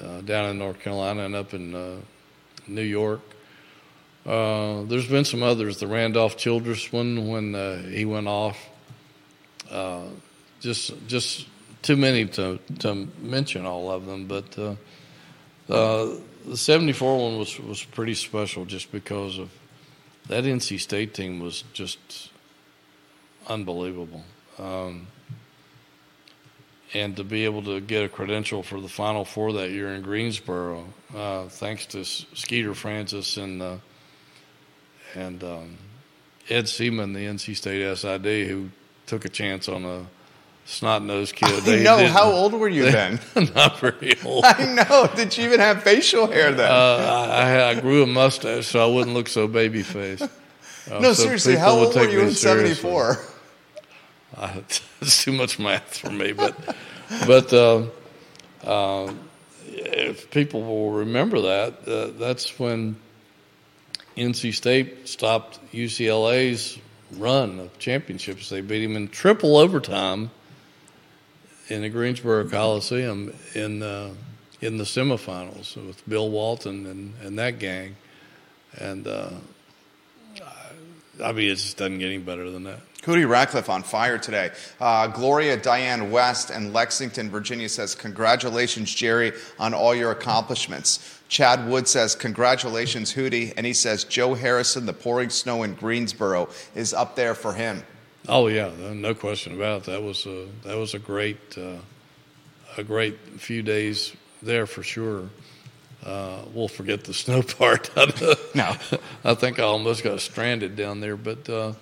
[0.00, 1.96] uh, down in North Carolina and up in uh,
[2.66, 3.20] New York.
[4.26, 5.78] Uh, there's been some others.
[5.78, 8.58] The Randolph Childress one when uh, he went off.
[9.70, 10.04] Uh,
[10.60, 11.46] just just
[11.82, 14.74] too many to to mention all of them, but uh,
[15.68, 16.16] uh,
[16.46, 19.50] the '74 one was was pretty special just because of
[20.28, 22.30] that NC State team was just
[23.48, 24.24] unbelievable.
[24.58, 25.06] Um,
[26.94, 30.02] and to be able to get a credential for the Final Four that year in
[30.02, 30.84] Greensboro,
[31.16, 33.76] uh, thanks to Skeeter Francis and uh,
[35.14, 35.78] and um,
[36.48, 38.70] Ed Seaman, the NC State SID, who
[39.06, 40.06] took a chance on a
[40.64, 41.68] snot nosed kid.
[41.68, 42.06] I know.
[42.08, 42.90] How old were you they-
[43.34, 43.50] then?
[43.54, 44.44] Not very old.
[44.46, 45.08] I know.
[45.14, 46.70] Did you even have facial hair then?
[46.70, 50.22] Uh, I, I grew a mustache so I wouldn't look so baby faced.
[50.22, 51.56] Uh, no, so seriously.
[51.56, 52.74] How old were you in seriously.
[52.74, 53.18] '74?
[54.36, 54.60] Uh,
[55.00, 56.54] it's too much math for me, but
[57.26, 57.84] but uh,
[58.64, 59.12] Uh,
[59.66, 62.94] if people will remember that, uh, that's when
[64.16, 66.78] NC State stopped UCLA's
[67.18, 68.48] run of championships.
[68.48, 70.30] They beat him in triple overtime
[71.68, 74.10] in the Greensboro Coliseum in uh,
[74.60, 77.96] in the semifinals with Bill Walton and, and that gang.
[78.78, 79.30] And uh,
[81.22, 82.80] I mean, it just doesn't get any better than that.
[83.02, 84.50] Hootie Ratcliffe on fire today.
[84.80, 91.20] Uh, Gloria Diane West in Lexington, Virginia says, Congratulations, Jerry, on all your accomplishments.
[91.28, 93.52] Chad Wood says, Congratulations, Hootie.
[93.56, 97.82] And he says, Joe Harrison, the pouring snow in Greensboro, is up there for him.
[98.28, 99.84] Oh, yeah, no question about it.
[99.86, 101.78] That was a, that was a great, uh,
[102.76, 105.28] a great few days there for sure.
[106.04, 107.90] Uh, we'll forget the snow part.
[108.54, 108.76] no,
[109.24, 111.72] I think I almost got stranded down there, but uh,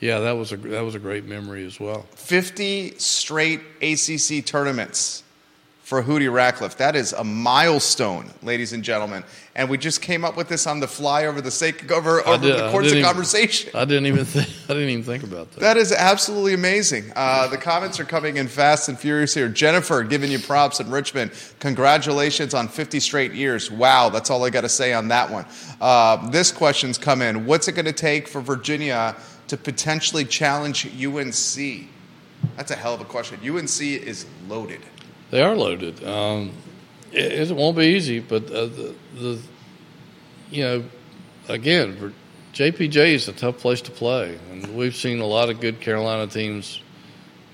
[0.00, 2.02] yeah, that was a that was a great memory as well.
[2.14, 5.22] Fifty straight ACC tournaments
[5.86, 6.78] for Hootie Ratcliffe.
[6.78, 9.22] That is a milestone, ladies and gentlemen.
[9.54, 12.42] And we just came up with this on the fly over the sake over, over
[12.42, 13.70] did, the course of even, conversation.
[13.72, 15.60] I didn't even think I didn't even think about that.
[15.60, 17.12] That is absolutely amazing.
[17.14, 19.48] Uh, the comments are coming in fast and furious here.
[19.48, 21.30] Jennifer giving you props in Richmond.
[21.60, 23.70] Congratulations on 50 straight years.
[23.70, 25.46] Wow, that's all I got to say on that one.
[25.80, 27.46] Uh, this question's come in.
[27.46, 29.14] What's it going to take for Virginia
[29.46, 31.86] to potentially challenge UNC?
[32.56, 33.38] That's a hell of a question.
[33.48, 34.80] UNC is loaded.
[35.30, 36.04] They are loaded.
[36.04, 36.52] Um,
[37.12, 39.40] it, it, won't be easy, but uh, the, the,
[40.50, 40.84] you know,
[41.48, 42.14] again,
[42.52, 46.26] JPJ is a tough place to play, and we've seen a lot of good Carolina
[46.26, 46.80] teams,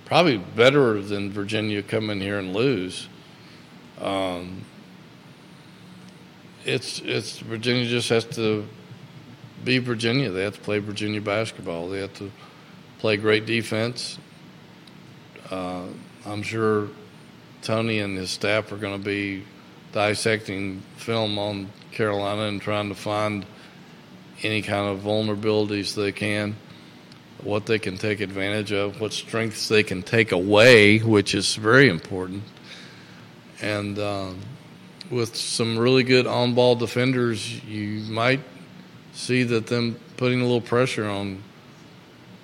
[0.04, 3.08] probably better than Virginia, come in here and lose.
[4.00, 4.64] Um,
[6.64, 8.66] it's it's Virginia just has to
[9.64, 10.30] be Virginia.
[10.30, 11.88] They have to play Virginia basketball.
[11.88, 12.30] They have to
[12.98, 14.18] play great defense.
[15.50, 15.86] Uh,
[16.24, 16.88] I'm sure
[17.62, 19.44] Tony and his staff are going to be
[19.92, 23.46] dissecting film on Carolina and trying to find
[24.42, 26.56] any kind of vulnerabilities they can,
[27.42, 31.88] what they can take advantage of, what strengths they can take away, which is very
[31.88, 32.42] important.
[33.60, 34.40] And um,
[35.10, 38.40] with some really good on ball defenders, you might
[39.12, 41.42] see that them putting a little pressure on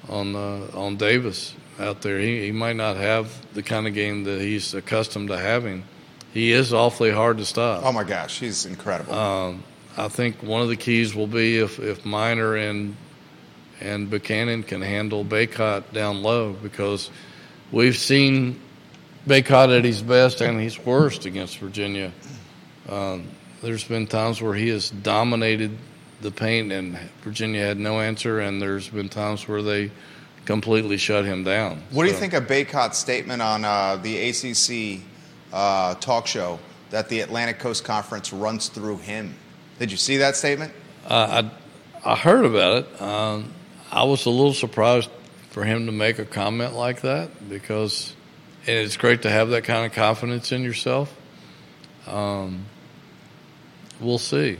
[0.08, 2.18] on uh, on Davis out there.
[2.18, 5.84] He, he might not have the kind of game that he's accustomed to having.
[6.32, 7.84] He is awfully hard to stop.
[7.84, 9.14] Oh my gosh, he's incredible.
[9.14, 9.64] Um,
[9.96, 12.96] I think one of the keys will be if if Minor and
[13.80, 17.10] and Buchanan can handle Bacot down low because
[17.70, 18.60] we've seen
[19.26, 22.12] Bacot at his best and his worst against Virginia.
[22.88, 23.28] Um,
[23.62, 25.76] there's been times where he has dominated
[26.20, 29.90] the paint and Virginia had no answer, and there's been times where they
[30.48, 31.82] completely shut him down.
[31.90, 32.06] What so.
[32.06, 35.02] do you think of Bacot's statement on uh, the ACC
[35.52, 39.34] uh, talk show that the Atlantic Coast Conference runs through him?
[39.78, 40.72] Did you see that statement?
[41.06, 41.50] Uh,
[42.02, 43.02] I, I heard about it.
[43.02, 43.52] Um,
[43.92, 45.10] I was a little surprised
[45.50, 48.14] for him to make a comment like that because
[48.64, 51.14] it's great to have that kind of confidence in yourself.
[52.06, 52.64] Um,
[54.00, 54.56] we'll see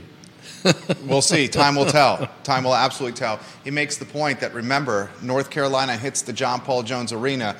[1.05, 1.47] we'll see.
[1.47, 2.29] Time will tell.
[2.43, 3.39] Time will absolutely tell.
[3.63, 7.55] He makes the point that remember, North Carolina hits the John Paul Jones Arena,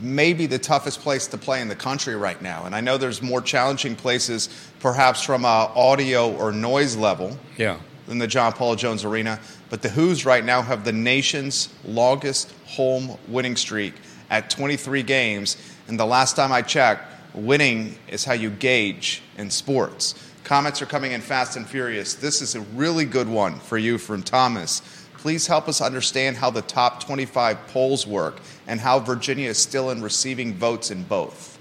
[0.00, 2.64] maybe the toughest place to play in the country right now.
[2.64, 4.48] And I know there's more challenging places,
[4.80, 7.38] perhaps from a audio or noise level.
[7.56, 7.78] Yeah.
[8.06, 12.52] Than the John Paul Jones Arena, but the Hoos right now have the nation's longest
[12.66, 13.94] home winning streak
[14.28, 15.56] at 23 games.
[15.88, 20.14] And the last time I checked, winning is how you gauge in sports.
[20.44, 22.12] Comments are coming in fast and furious.
[22.12, 24.82] This is a really good one for you from Thomas.
[25.16, 29.90] Please help us understand how the top 25 polls work and how Virginia is still
[29.90, 31.58] in receiving votes in both.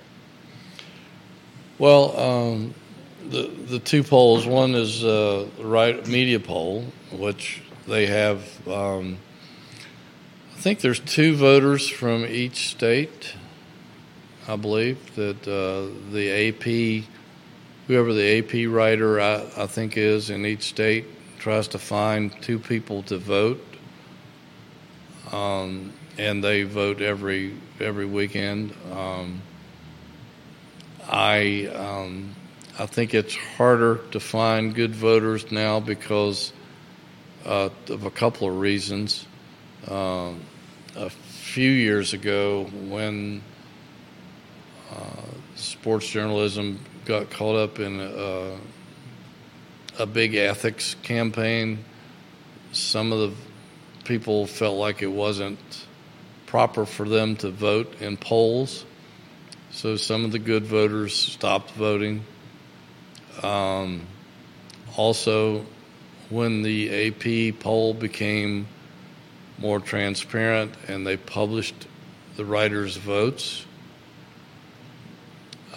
[1.79, 2.73] Well, um,
[3.29, 4.45] the the two polls.
[4.45, 8.67] One is uh, right media poll, which they have.
[8.67, 9.17] Um,
[10.55, 13.35] I think there's two voters from each state.
[14.45, 17.05] I believe that uh, the AP
[17.87, 21.05] whoever the AP writer I, I, think is in each state
[21.39, 23.63] tries to find two people to vote,
[25.31, 28.73] um, and they vote every every weekend.
[28.91, 29.41] Um,
[31.09, 32.35] I um,
[32.79, 36.53] I think it's harder to find good voters now because
[37.45, 39.25] uh, of a couple of reasons.
[39.87, 40.41] Um,
[40.95, 43.41] a few years ago, when
[44.91, 44.95] uh,
[45.55, 48.57] sports journalism got caught up in a,
[49.99, 51.83] a big ethics campaign.
[52.71, 53.35] Some of the
[54.05, 55.59] people felt like it wasn't
[56.45, 58.85] proper for them to vote in polls.
[59.71, 62.23] so some of the good voters stopped voting.
[63.41, 64.05] Um,
[64.95, 65.65] also,
[66.29, 68.67] when the AP poll became
[69.57, 71.87] more transparent and they published
[72.35, 73.65] the writers' votes,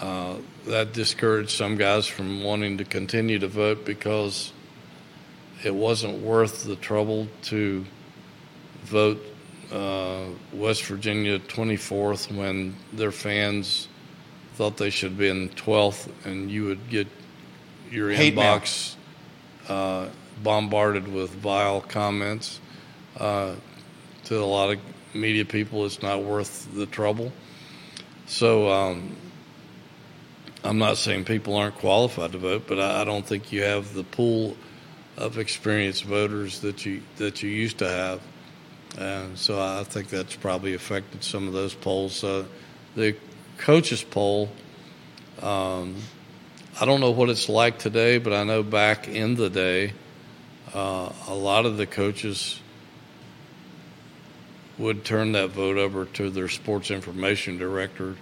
[0.00, 0.36] uh,
[0.66, 4.52] that discouraged some guys from wanting to continue to vote because
[5.64, 7.84] it wasn't worth the trouble to
[8.82, 9.22] vote
[9.72, 13.88] uh, West Virginia 24th when their fans
[14.54, 17.06] thought they should be in 12th, and you would get
[17.90, 18.96] your Hate inbox
[19.68, 20.08] uh,
[20.42, 22.60] bombarded with vile comments.
[23.18, 23.54] Uh,
[24.24, 24.80] to a lot of
[25.14, 27.32] media people, it's not worth the trouble.
[28.26, 29.16] So um,
[30.64, 33.94] I'm not saying people aren't qualified to vote, but I, I don't think you have
[33.94, 34.56] the pool
[35.16, 38.20] of experienced voters that you that you used to have.
[38.98, 42.24] And so I think that's probably affected some of those polls.
[42.24, 42.44] Uh,
[42.94, 43.16] the
[43.58, 44.48] coaches poll,
[45.42, 45.96] um,
[46.80, 49.92] I don't know what it's like today, but I know back in the day,
[50.74, 52.60] uh, a lot of the coaches
[54.78, 58.16] would turn that vote over to their sports information director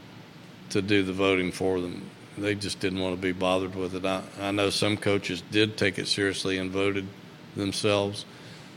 [0.70, 2.08] to do the voting for them.
[2.36, 4.04] They just didn't want to be bothered with it.
[4.04, 7.06] I, I know some coaches did take it seriously and voted
[7.54, 8.24] themselves.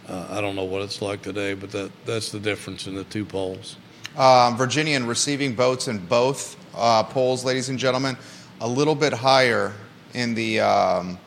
[0.08, 3.04] Uh, I don't know what it's like today, but that, that's the difference in the
[3.06, 3.78] two polls.
[4.16, 8.18] Um, Virginian receiving votes in both uh, polls, ladies and gentlemen,
[8.62, 9.74] a little bit higher
[10.14, 11.20] in the um,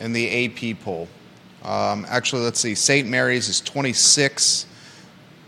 [0.00, 1.08] in the AP poll.
[1.62, 2.74] Um, actually, let's see.
[2.74, 3.06] St.
[3.08, 4.66] Mary's is 26,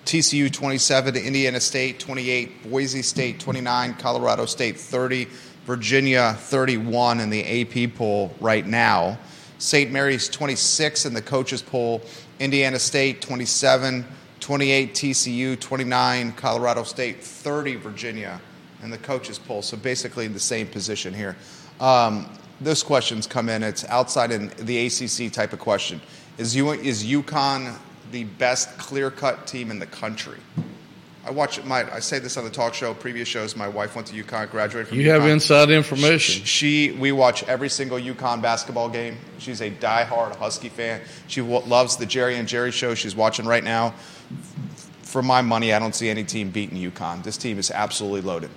[0.04, 5.26] TCU 27, Indiana State 28, Boise State 29, Colorado State 30,
[5.64, 9.18] Virginia 31 in the AP poll right now.
[9.58, 9.92] St.
[9.92, 12.02] Mary's 26 in the coaches poll,
[12.40, 14.04] Indiana State 27,
[14.40, 18.40] 28 TCU, 29 Colorado State, 30 Virginia
[18.82, 19.62] in the coaches poll.
[19.62, 21.36] So basically in the same position here.
[21.78, 22.28] Um,
[22.60, 23.62] this question's come in.
[23.62, 26.00] It's outside in the ACC type of question.
[26.38, 27.76] Is, you, is UConn
[28.10, 30.38] the best clear-cut team in the country?
[31.24, 31.90] I watch my.
[31.92, 33.54] I say this on the talk show, previous shows.
[33.54, 34.98] My wife went to UConn, graduated from.
[34.98, 35.20] You UConn.
[35.20, 36.44] have inside information.
[36.44, 39.16] She, we watch every single UConn basketball game.
[39.38, 41.00] She's a diehard Husky fan.
[41.28, 42.94] She w- loves the Jerry and Jerry show.
[42.94, 43.94] She's watching right now.
[45.02, 47.22] For my money, I don't see any team beating UConn.
[47.22, 48.50] This team is absolutely loaded.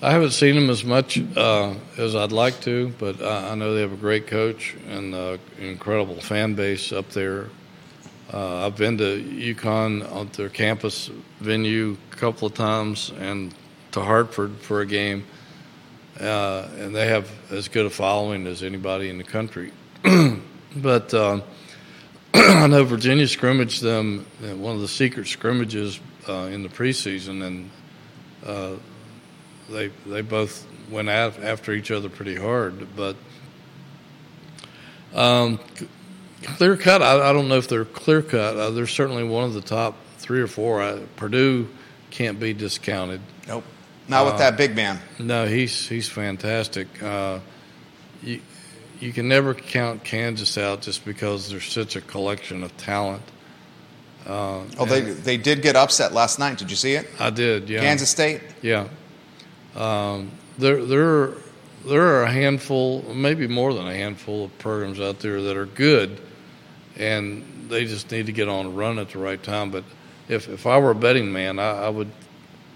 [0.00, 3.74] I haven't seen them as much uh, as I'd like to, but I, I know
[3.74, 7.48] they have a great coach and an incredible fan base up there.
[8.32, 13.54] Uh, I've been to UConn on their campus venue a couple of times and
[13.92, 15.24] to Hartford for a game,
[16.20, 19.72] uh, and they have as good a following as anybody in the country.
[20.76, 21.40] but uh,
[22.34, 27.44] I know Virginia scrimmaged them at one of the secret scrimmages uh, in the preseason,
[27.46, 27.70] and
[28.44, 28.72] uh,
[29.70, 32.88] they they both went after each other pretty hard.
[32.96, 33.16] But
[35.14, 35.60] um,
[36.42, 38.56] clear cut, I, I, don't know if they're clear cut.
[38.56, 40.82] Uh, they're certainly one of the top three or four.
[40.82, 41.68] I, Purdue
[42.10, 43.20] can't be discounted.
[43.46, 43.64] Nope,
[44.08, 45.00] not with Uh, that big man.
[45.18, 46.88] No, he's he's fantastic.
[47.02, 47.40] Uh,
[48.22, 48.40] you
[49.00, 53.22] you can never count Kansas out just because there's such a collection of talent.
[54.26, 56.58] Uh, Oh, they they did get upset last night.
[56.58, 57.08] Did you see it?
[57.20, 57.80] I did, yeah.
[57.80, 58.40] Kansas State.
[58.62, 58.88] Yeah.
[59.76, 61.32] Um, there, there,
[61.86, 65.66] there are a handful, maybe more than a handful of programs out there that are
[65.66, 66.18] good,
[66.98, 69.70] and they just need to get on a run at the right time.
[69.70, 69.84] But
[70.28, 72.10] if if I were a betting man, I, I would,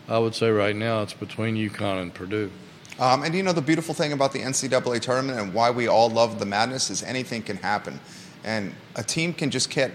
[0.08, 2.50] I would say right now it's between UConn and Purdue.
[2.98, 6.10] Um, and you know the beautiful thing about the NCAA tournament and why we all
[6.10, 7.98] love the madness is anything can happen,
[8.44, 9.90] and a team can just get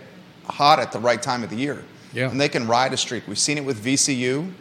[0.46, 1.84] hot at the right time of the year.
[2.14, 2.32] Yeah.
[2.32, 3.28] And they can ride a streak.
[3.28, 4.52] We've seen it with VCU.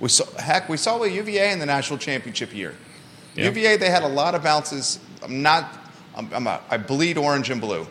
[0.00, 2.74] We saw heck, we saw with UVA in the national championship year.
[3.34, 3.46] Yeah.
[3.46, 4.98] UVA they had a lot of bounces.
[5.22, 5.72] I'm not.
[6.16, 7.86] I'm, I'm a, I bleed orange and blue.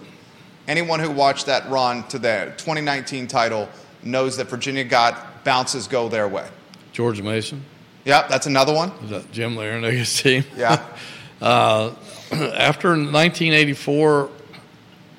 [0.68, 3.70] Anyone who watched that run to the 2019 title
[4.03, 6.47] knows that Virginia got bounces go their way.
[6.91, 7.63] George Mason,
[8.05, 8.91] Yep, that's another one.
[9.03, 10.43] is that Jim Larranaga's team?
[10.57, 10.84] Yeah.
[11.39, 11.93] Uh,
[12.32, 14.30] after 1984,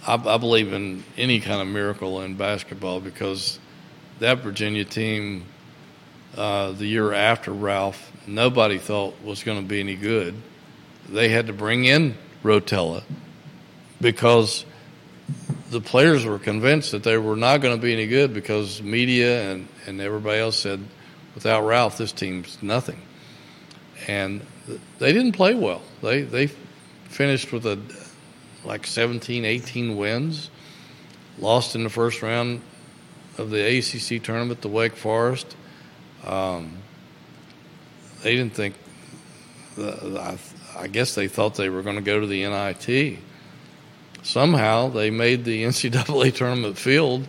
[0.05, 3.61] I, I believe in any kind of miracle in basketball because
[4.19, 5.45] that Virginia team,
[6.37, 10.35] uh, the year after Ralph, nobody thought was going to be any good.
[11.09, 13.05] They had to bring in Rotella
[14.01, 14.65] because
[15.71, 19.51] the players were convinced that they were not going to be any good because media
[19.51, 20.81] and, and everybody else said,
[21.35, 23.01] without Ralph, this team's nothing.
[24.07, 24.45] And
[24.99, 25.83] they didn't play well.
[26.03, 27.79] They they finished with a
[28.65, 30.51] like 17, 18 wins,
[31.39, 32.61] lost in the first round
[33.39, 35.57] of the ACC tournament to Wake Forest.
[36.25, 36.79] Um,
[38.23, 38.75] they didn't think
[39.79, 40.39] I,
[40.77, 43.19] I guess they thought they were going to go to the NIT.
[44.23, 47.27] Somehow they made the NCAA tournament field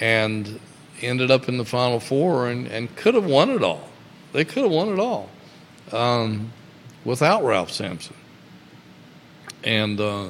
[0.00, 0.60] and
[1.00, 3.88] ended up in the Final Four and, and could have won it all.
[4.32, 5.30] They could have won it all
[5.92, 6.52] um,
[7.04, 8.16] without Ralph Sampson.
[9.64, 10.28] And uh,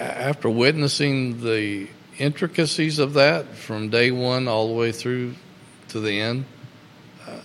[0.00, 5.34] after witnessing the intricacies of that from day one all the way through
[5.88, 6.44] to the end,
[7.26, 7.40] uh,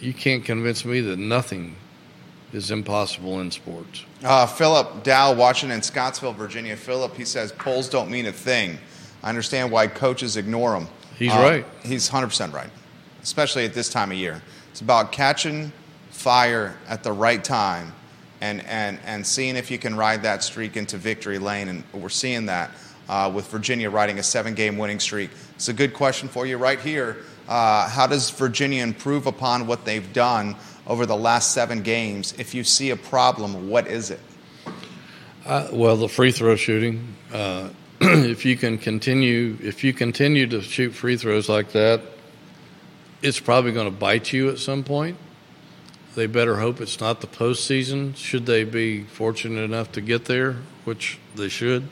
[0.00, 1.76] you can't convince me that nothing
[2.52, 4.04] is impossible in sports.
[4.22, 6.76] Uh, Philip Dow, watching in Scottsville, Virginia.
[6.76, 8.78] Philip, he says polls don't mean a thing.
[9.22, 10.88] I understand why coaches ignore them.
[11.18, 11.66] He's uh, right.
[11.84, 12.70] He's 100% right,
[13.22, 14.42] especially at this time of year.
[14.70, 15.72] It's about catching
[16.10, 17.92] fire at the right time
[18.40, 21.68] and, and, and seeing if you can ride that streak into victory lane.
[21.68, 22.70] And we're seeing that
[23.08, 25.30] uh, with Virginia riding a seven game winning streak.
[25.54, 27.18] It's a good question for you right here.
[27.48, 30.56] Uh, how does Virginia improve upon what they've done
[30.86, 32.34] over the last seven games?
[32.38, 34.20] If you see a problem, what is it?
[35.44, 37.14] Uh, well, the free throw shooting.
[37.32, 37.68] Uh,
[38.00, 42.02] if you can continue, if you continue to shoot free throws like that,
[43.22, 45.16] it's probably going to bite you at some point.
[46.14, 48.16] They better hope it's not the postseason.
[48.16, 51.88] Should they be fortunate enough to get there, which they should,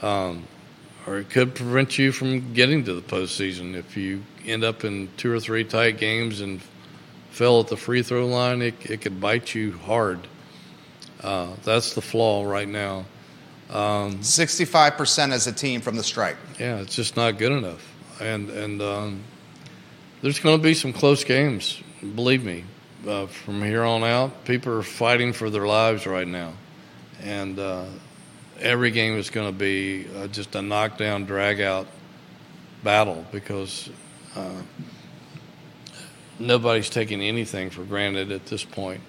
[0.00, 0.44] um,
[1.06, 5.08] or it could prevent you from getting to the postseason if you end up in
[5.16, 6.60] two or three tight games and
[7.34, 8.62] fell at the free throw line.
[8.62, 10.20] It, it could bite you hard.
[11.20, 13.06] Uh, that's the flaw right now.
[13.70, 16.36] Um, Sixty-five percent as a team from the strike.
[16.60, 17.82] Yeah, it's just not good enough,
[18.20, 19.20] and and um,
[20.22, 21.82] there's going to be some close games.
[22.14, 22.64] Believe me,
[23.08, 26.52] uh, from here on out, people are fighting for their lives right now,
[27.22, 27.86] and uh,
[28.60, 31.86] every game is going to be uh, just a knockdown, drag out
[32.84, 33.88] battle because
[34.36, 34.62] uh,
[36.38, 39.00] nobody's taking anything for granted at this point.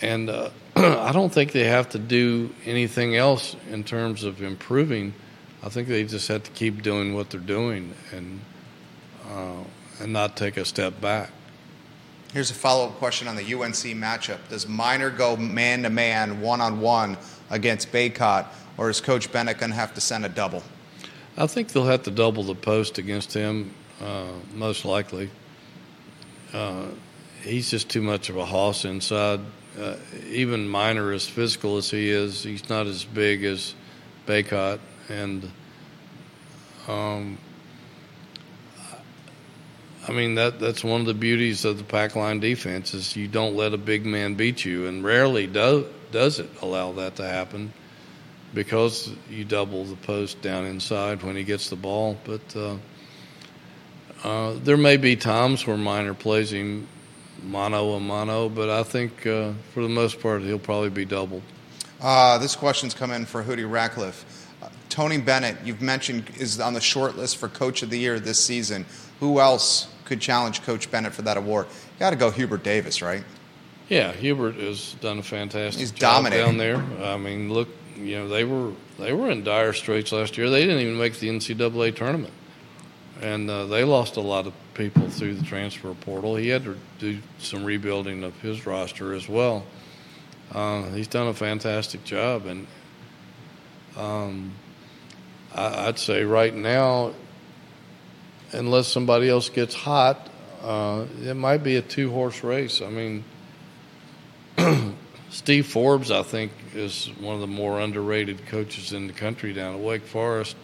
[0.00, 5.14] And uh, I don't think they have to do anything else in terms of improving.
[5.62, 8.40] I think they just have to keep doing what they're doing and
[9.30, 9.62] uh,
[10.00, 11.30] and not take a step back.
[12.32, 14.38] Here's a follow up question on the UNC matchup.
[14.48, 17.18] Does Minor go man to man, one on one
[17.50, 18.46] against Bacot,
[18.78, 20.62] or is Coach Bennett going to have to send a double?
[21.36, 25.30] I think they'll have to double the post against him, uh, most likely.
[26.52, 26.86] Uh,
[27.42, 29.40] he's just too much of a hoss inside.
[29.78, 29.96] Uh,
[30.28, 33.74] even Minor, as physical as he is, he's not as big as
[34.26, 34.78] Bacot.
[35.08, 35.50] And
[36.88, 37.38] um,
[40.06, 43.28] I mean that that's one of the beauties of the pack line defense is you
[43.28, 47.24] don't let a big man beat you, and rarely does does it allow that to
[47.24, 47.72] happen
[48.52, 52.18] because you double the post down inside when he gets the ball.
[52.24, 52.76] But uh,
[54.24, 56.86] uh, there may be times where Minor plays him
[57.42, 61.42] mono a mono, but I think uh, for the most part he'll probably be doubled.
[62.00, 64.24] Uh, this question's come in for Hootie Ratcliffe.
[64.62, 68.18] Uh, Tony Bennett, you've mentioned, is on the short list for Coach of the Year
[68.20, 68.86] this season.
[69.20, 71.66] Who else could challenge Coach Bennett for that award?
[71.66, 73.22] You got to go Hubert Davis, right?
[73.88, 76.46] Yeah, Hubert has done a fantastic He's job dominating.
[76.46, 76.76] down there.
[77.06, 80.48] I mean, look, you know they were they were in dire straits last year.
[80.50, 82.32] They didn't even make the NCAA tournament,
[83.22, 86.36] and uh, they lost a lot of people through the transfer portal.
[86.36, 89.64] He had to do some rebuilding of his roster as well.
[90.52, 92.66] Uh, he's done a fantastic job, and
[93.96, 94.52] um,
[95.54, 97.12] I, I'd say right now
[98.52, 100.28] unless somebody else gets hot,
[100.62, 102.80] uh, it might be a two horse race.
[102.80, 103.24] I mean,
[105.30, 109.74] Steve Forbes, I think, is one of the more underrated coaches in the country down
[109.74, 110.56] at Wake Forest.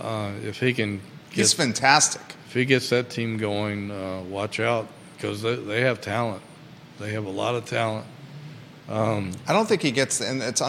[0.00, 1.00] Uh, if he can,
[1.34, 2.22] get, he's fantastic.
[2.46, 6.42] If he gets that team going, uh, watch out because they, they have talent.
[6.98, 8.06] They have a lot of talent.
[8.88, 10.62] Um, I don't think he gets, and it's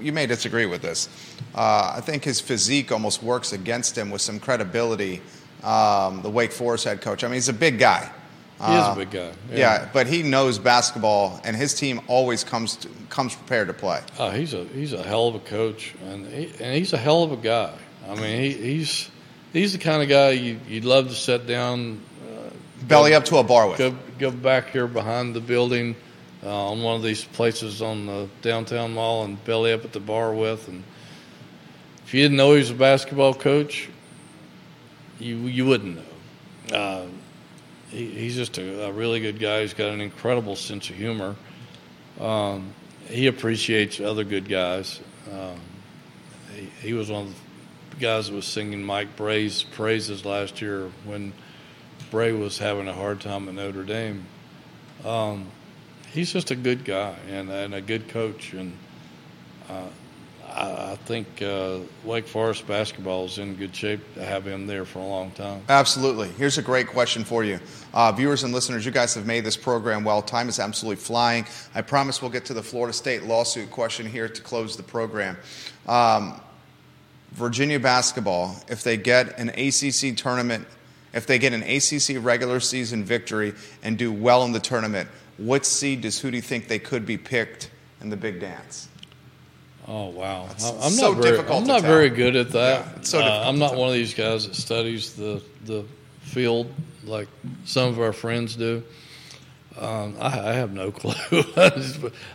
[0.00, 1.08] you may disagree with this.
[1.54, 5.22] Uh, I think his physique almost works against him with some credibility.
[5.62, 7.24] Um, the Wake Forest head coach.
[7.24, 8.10] I mean, he's a big guy.
[8.58, 9.32] He is a uh, big guy.
[9.50, 9.56] Yeah.
[9.56, 9.88] yeah.
[9.92, 14.00] but he knows basketball, and his team always comes to, comes prepared to play.
[14.18, 17.22] Oh, he's a he's a hell of a coach, and he, and he's a hell
[17.22, 17.76] of a guy.
[18.08, 19.10] I mean, he, he's
[19.56, 22.50] he's the kind of guy you, would love to sit down, uh,
[22.86, 23.78] belly go, up to a bar with.
[23.78, 25.96] Go, go back here behind the building
[26.42, 30.00] uh, on one of these places on the downtown mall and belly up at the
[30.00, 30.68] bar with.
[30.68, 30.84] And
[32.04, 33.88] if you didn't know he was a basketball coach,
[35.18, 36.76] you you wouldn't know.
[36.76, 37.06] Uh,
[37.90, 39.62] he, he's just a, a, really good guy.
[39.62, 41.36] He's got an incredible sense of humor.
[42.20, 42.74] Um,
[43.08, 45.00] he appreciates other good guys.
[45.32, 45.60] Um,
[46.54, 47.40] he, he, was one of the
[47.98, 51.32] guys was singing Mike Brey's praises last year when
[52.10, 54.26] Bray was having a hard time at Notre Dame.
[55.04, 55.46] Um,
[56.12, 58.76] he's just a good guy and, and a good coach, and
[59.68, 59.88] uh,
[60.46, 64.84] I, I, think uh, Wake Forest basketball is in good shape to have him there
[64.84, 65.62] for a long time.
[65.68, 66.28] Absolutely.
[66.28, 67.60] Here's a great question for you,
[67.94, 68.84] uh, viewers and listeners.
[68.84, 70.22] You guys have made this program well.
[70.22, 71.46] Time is absolutely flying.
[71.74, 75.36] I promise we'll get to the Florida State lawsuit question here to close the program.
[75.86, 76.40] Um,
[77.36, 80.66] Virginia basketball, if they get an ACC tournament,
[81.12, 85.66] if they get an ACC regular season victory and do well in the tournament, what
[85.66, 87.70] seed does Hootie think they could be picked
[88.00, 88.88] in the big dance?
[89.86, 90.48] Oh wow!
[90.50, 91.90] It's I'm so not very, I'm not tell.
[91.90, 92.86] very good at that.
[92.86, 95.84] Yeah, so uh, I'm not one of these guys that studies the the
[96.22, 96.72] field
[97.04, 97.28] like
[97.66, 98.82] some of our friends do.
[99.78, 101.14] Um, I, I, have no clue.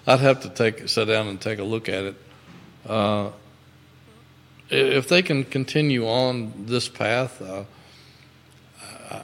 [0.07, 2.15] I'd have to take sit down and take a look at it.
[2.87, 3.31] Uh,
[4.71, 7.63] if they can continue on this path, uh,
[8.81, 9.21] I,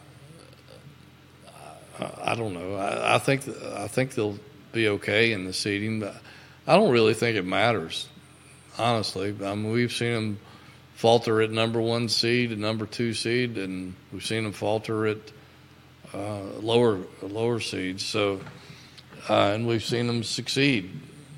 [2.00, 2.76] I, I, don't know.
[2.76, 4.38] I, I, think I think they'll
[4.74, 6.16] be okay in the seeding, but
[6.68, 8.08] I don't really think it matters.
[8.78, 10.39] Honestly, I mean, we've seen them
[10.95, 15.18] falter at number one seed and number two seed, and we've seen them falter at
[16.14, 18.06] uh, lower lower seeds.
[18.06, 18.41] So,
[19.30, 20.91] uh, and we've seen them succeed.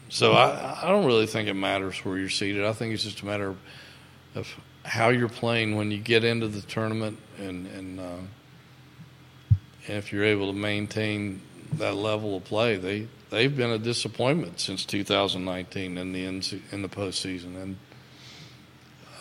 [0.10, 2.66] So I, I don't really think it matters where you're seated.
[2.66, 3.58] I think it's just a matter of
[4.36, 4.48] of
[4.86, 8.18] how you're playing when you get into the tournament, and and, uh,
[9.88, 11.42] if you're able to maintain
[11.74, 16.82] that level of play, they they've been a disappointment since 2019 in the in, in
[16.82, 17.78] the postseason, and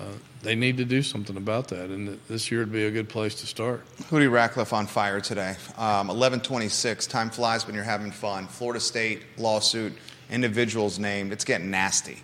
[0.00, 0.04] uh,
[0.42, 1.90] they need to do something about that.
[1.90, 3.84] And this year would be a good place to start.
[4.10, 5.56] Hootie Ratcliffe on fire today.
[5.76, 7.08] Um, 11:26.
[7.08, 8.46] Time flies when you're having fun.
[8.46, 9.92] Florida State lawsuit.
[10.30, 11.32] Individuals named.
[11.32, 12.18] It's getting nasty.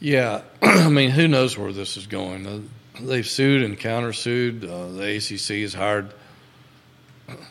[0.00, 2.46] Yeah, I mean, who knows where this is going?
[2.46, 2.60] Uh,
[3.00, 4.64] they've sued and countersued.
[4.64, 6.12] Uh, the ACC has hired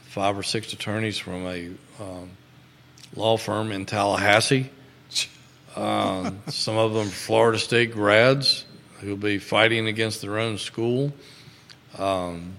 [0.03, 1.69] five or six attorneys from a
[1.99, 2.31] um,
[3.15, 4.69] law firm in Tallahassee.
[5.75, 8.65] Um, some of them Florida State grads
[8.99, 11.13] who'll be fighting against their own school.
[11.99, 12.55] Um,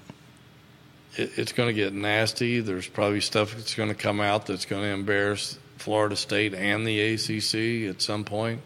[1.17, 2.61] it, it's going to get nasty.
[2.61, 6.87] There's probably stuff that's going to come out that's going to embarrass Florida State and
[6.87, 8.61] the ACC at some point.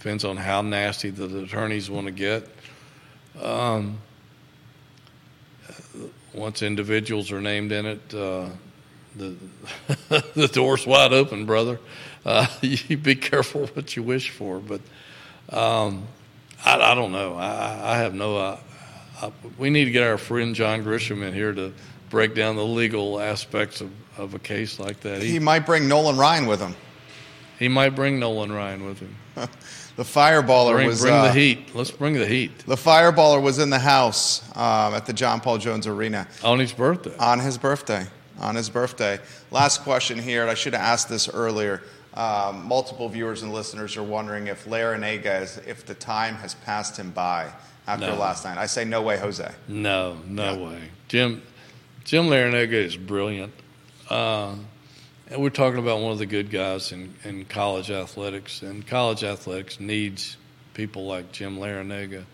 [0.00, 2.48] Depends on how nasty the attorneys want to get.
[3.38, 3.98] Um,
[6.32, 8.46] once individuals are named in it, uh,
[9.14, 9.36] the
[10.34, 11.78] the door's wide open, brother.
[12.24, 14.80] Uh, you be careful what you wish for, but
[15.50, 16.06] um,
[16.64, 17.34] I, I, don't know.
[17.34, 18.38] I, I have no.
[18.38, 18.58] Uh,
[19.20, 21.74] I, we need to get our friend John Grisham in here to
[22.08, 25.20] break down the legal aspects of, of a case like that.
[25.20, 26.74] He, he might bring Nolan Ryan with him.
[27.58, 29.14] He might bring Nolan Ryan with him.
[30.00, 31.74] the fireballer bring, was bring uh, the heat.
[31.74, 32.60] Let's bring the heat.
[32.60, 36.72] The fireballer was in the house um, at the John Paul Jones Arena on his
[36.72, 37.14] birthday.
[37.18, 38.06] On his birthday.
[38.38, 39.18] On his birthday.
[39.50, 41.82] Last question here, and I should have asked this earlier.
[42.14, 46.96] Um, multiple viewers and listeners are wondering if Larrañaga is if the time has passed
[46.96, 47.52] him by
[47.86, 48.16] after no.
[48.16, 48.56] last night.
[48.56, 49.52] I say no way, Jose.
[49.68, 50.66] No, no yeah.
[50.66, 50.80] way.
[51.08, 51.42] Jim
[52.04, 53.52] Jim Larrañaga is brilliant.
[54.08, 54.54] Uh,
[55.30, 59.22] and we're talking about one of the good guys in, in college athletics, and college
[59.22, 60.36] athletics needs
[60.74, 62.24] people like Jim Larrañaga.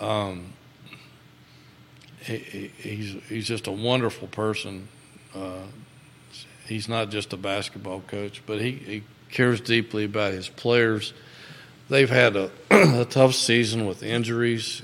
[0.00, 0.54] Um,
[2.20, 4.88] he, he's he's just a wonderful person.
[5.34, 5.64] Uh,
[6.66, 11.12] he's not just a basketball coach, but he, he cares deeply about his players.
[11.90, 14.82] They've had a, a tough season with injuries.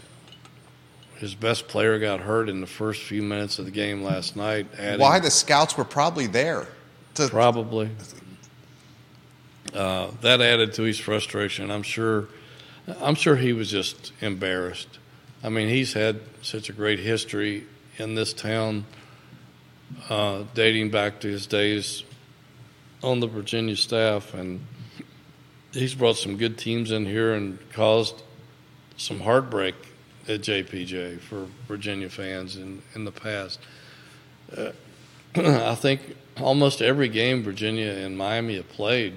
[1.16, 4.66] His best player got hurt in the first few minutes of the game last night.
[4.98, 6.66] Why the scouts were probably there
[7.14, 7.90] to, Probably.
[9.74, 11.70] Uh, that added to his frustration.
[11.70, 12.28] I'm sure.
[13.00, 14.98] I'm sure he was just embarrassed.
[15.42, 17.64] I mean, he's had such a great history
[17.98, 18.84] in this town,
[20.08, 22.04] uh, dating back to his days
[23.02, 24.64] on the Virginia staff, and
[25.72, 28.22] he's brought some good teams in here and caused
[28.96, 29.74] some heartbreak
[30.28, 33.58] at JPJ for Virginia fans in in the past.
[34.56, 34.72] Uh,
[35.36, 39.14] I think almost every game Virginia and Miami have played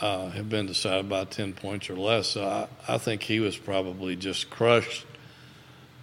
[0.00, 2.28] uh, have been decided by 10 points or less.
[2.28, 5.06] So I, I think he was probably just crushed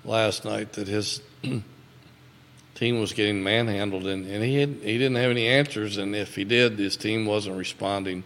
[0.04, 1.22] last night that his
[2.76, 5.98] team was getting manhandled and, and he, had, he didn't have any answers.
[5.98, 8.24] And if he did, his team wasn't responding.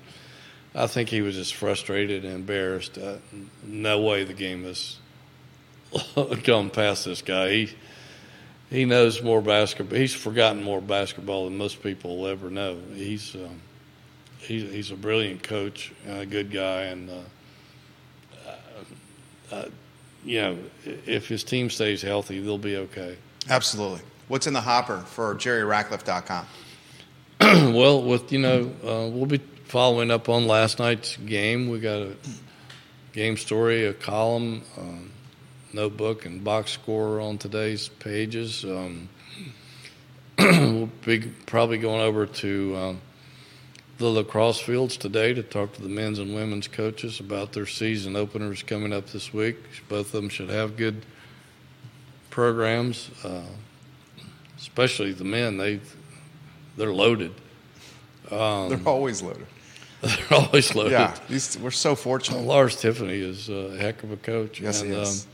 [0.73, 2.97] I think he was just frustrated and embarrassed.
[2.97, 3.17] Uh,
[3.63, 4.97] no way the game has
[6.43, 7.49] gone past this guy.
[7.49, 7.75] He,
[8.69, 9.97] he knows more basketball.
[9.97, 12.77] He's forgotten more basketball than most people will ever know.
[12.93, 13.61] He's um,
[14.39, 17.13] he's, he's a brilliant coach, a good guy, and uh,
[18.45, 19.65] uh, uh,
[20.25, 23.17] you know if his team stays healthy, they'll be okay.
[23.49, 24.01] Absolutely.
[24.27, 26.45] What's in the hopper for JerryRatcliffe.com?
[27.73, 31.69] well, with you know, uh, we'll be following up on last night's game.
[31.69, 32.15] We got a
[33.13, 35.11] game story, a column, um,
[35.77, 38.65] notebook, and box score on today's pages.
[38.65, 39.09] Um,
[40.39, 43.01] we'll be probably going over to um,
[43.99, 48.15] the lacrosse fields today to talk to the men's and women's coaches about their season
[48.15, 49.57] openers coming up this week.
[49.87, 51.05] Both of them should have good
[52.31, 53.43] programs, uh,
[54.57, 55.57] especially the men.
[55.57, 55.79] They
[56.75, 57.33] they're loaded.
[58.31, 59.47] Um, they're always loaded.
[60.01, 60.91] They're always loaded.
[60.91, 62.43] Yeah, these, we're so fortunate.
[62.43, 64.61] Lars Tiffany is a heck of a coach.
[64.61, 65.25] Yes, and, he is.
[65.25, 65.31] Um,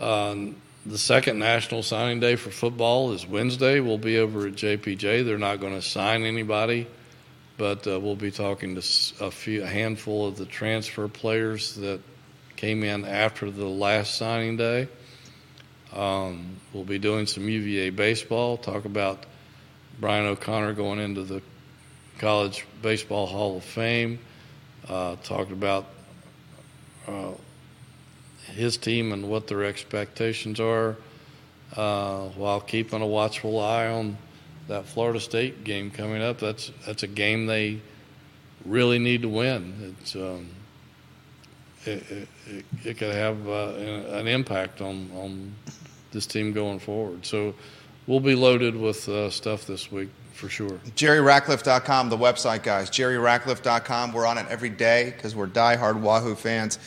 [0.00, 0.56] um,
[0.86, 3.80] the second national signing day for football is Wednesday.
[3.80, 5.24] We'll be over at JPJ.
[5.24, 6.86] They're not going to sign anybody,
[7.58, 12.00] but uh, we'll be talking to a few, a handful of the transfer players that
[12.56, 14.88] came in after the last signing day.
[15.92, 18.56] Um, we'll be doing some UVA baseball.
[18.56, 19.26] Talk about
[19.98, 21.42] Brian O'Connor going into the
[22.18, 24.18] College Baseball Hall of Fame.
[24.88, 25.86] Uh, talked about
[27.06, 27.32] uh,
[28.46, 30.96] his team and what their expectations are,
[31.76, 34.16] uh, while keeping a watchful eye on
[34.68, 36.38] that Florida State game coming up.
[36.38, 37.80] That's that's a game they
[38.64, 39.96] really need to win.
[40.00, 40.48] It's um,
[41.86, 43.72] it, it, it, could have uh,
[44.18, 45.54] an impact on on
[46.12, 47.24] this team going forward.
[47.24, 47.54] So
[48.06, 50.80] we'll be loaded with uh, stuff this week for sure.
[50.96, 52.90] JerryRatcliffe.com, the website, guys.
[52.90, 54.12] JerryRatcliffe.com.
[54.12, 56.78] We're on it every day because we're diehard Wahoo fans.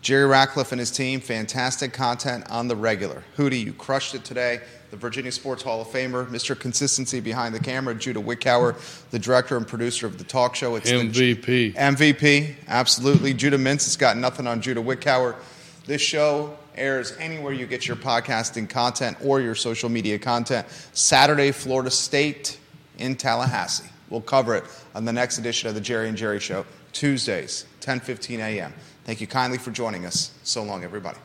[0.00, 3.24] Jerry Ratcliffe and his team, fantastic content on the regular.
[3.36, 4.60] Hootie, you crushed it today.
[4.90, 6.58] The Virginia Sports Hall of Famer, Mr.
[6.58, 8.74] Consistency behind the camera, Judah Wickower,
[9.10, 10.76] the director and producer of the talk show.
[10.76, 11.74] It's MVP.
[11.74, 13.34] MVP, absolutely.
[13.34, 15.36] Judah Mintz has got nothing on Judah Wickower.
[15.84, 20.66] This show airs anywhere you get your podcasting content or your social media content.
[20.92, 22.58] Saturday, Florida State
[22.98, 23.90] in Tallahassee.
[24.08, 24.64] We'll cover it
[24.94, 28.72] on the next edition of the Jerry and Jerry Show, Tuesdays, 10:15 a.m.
[29.08, 30.32] Thank you kindly for joining us.
[30.42, 31.16] So long, everybody.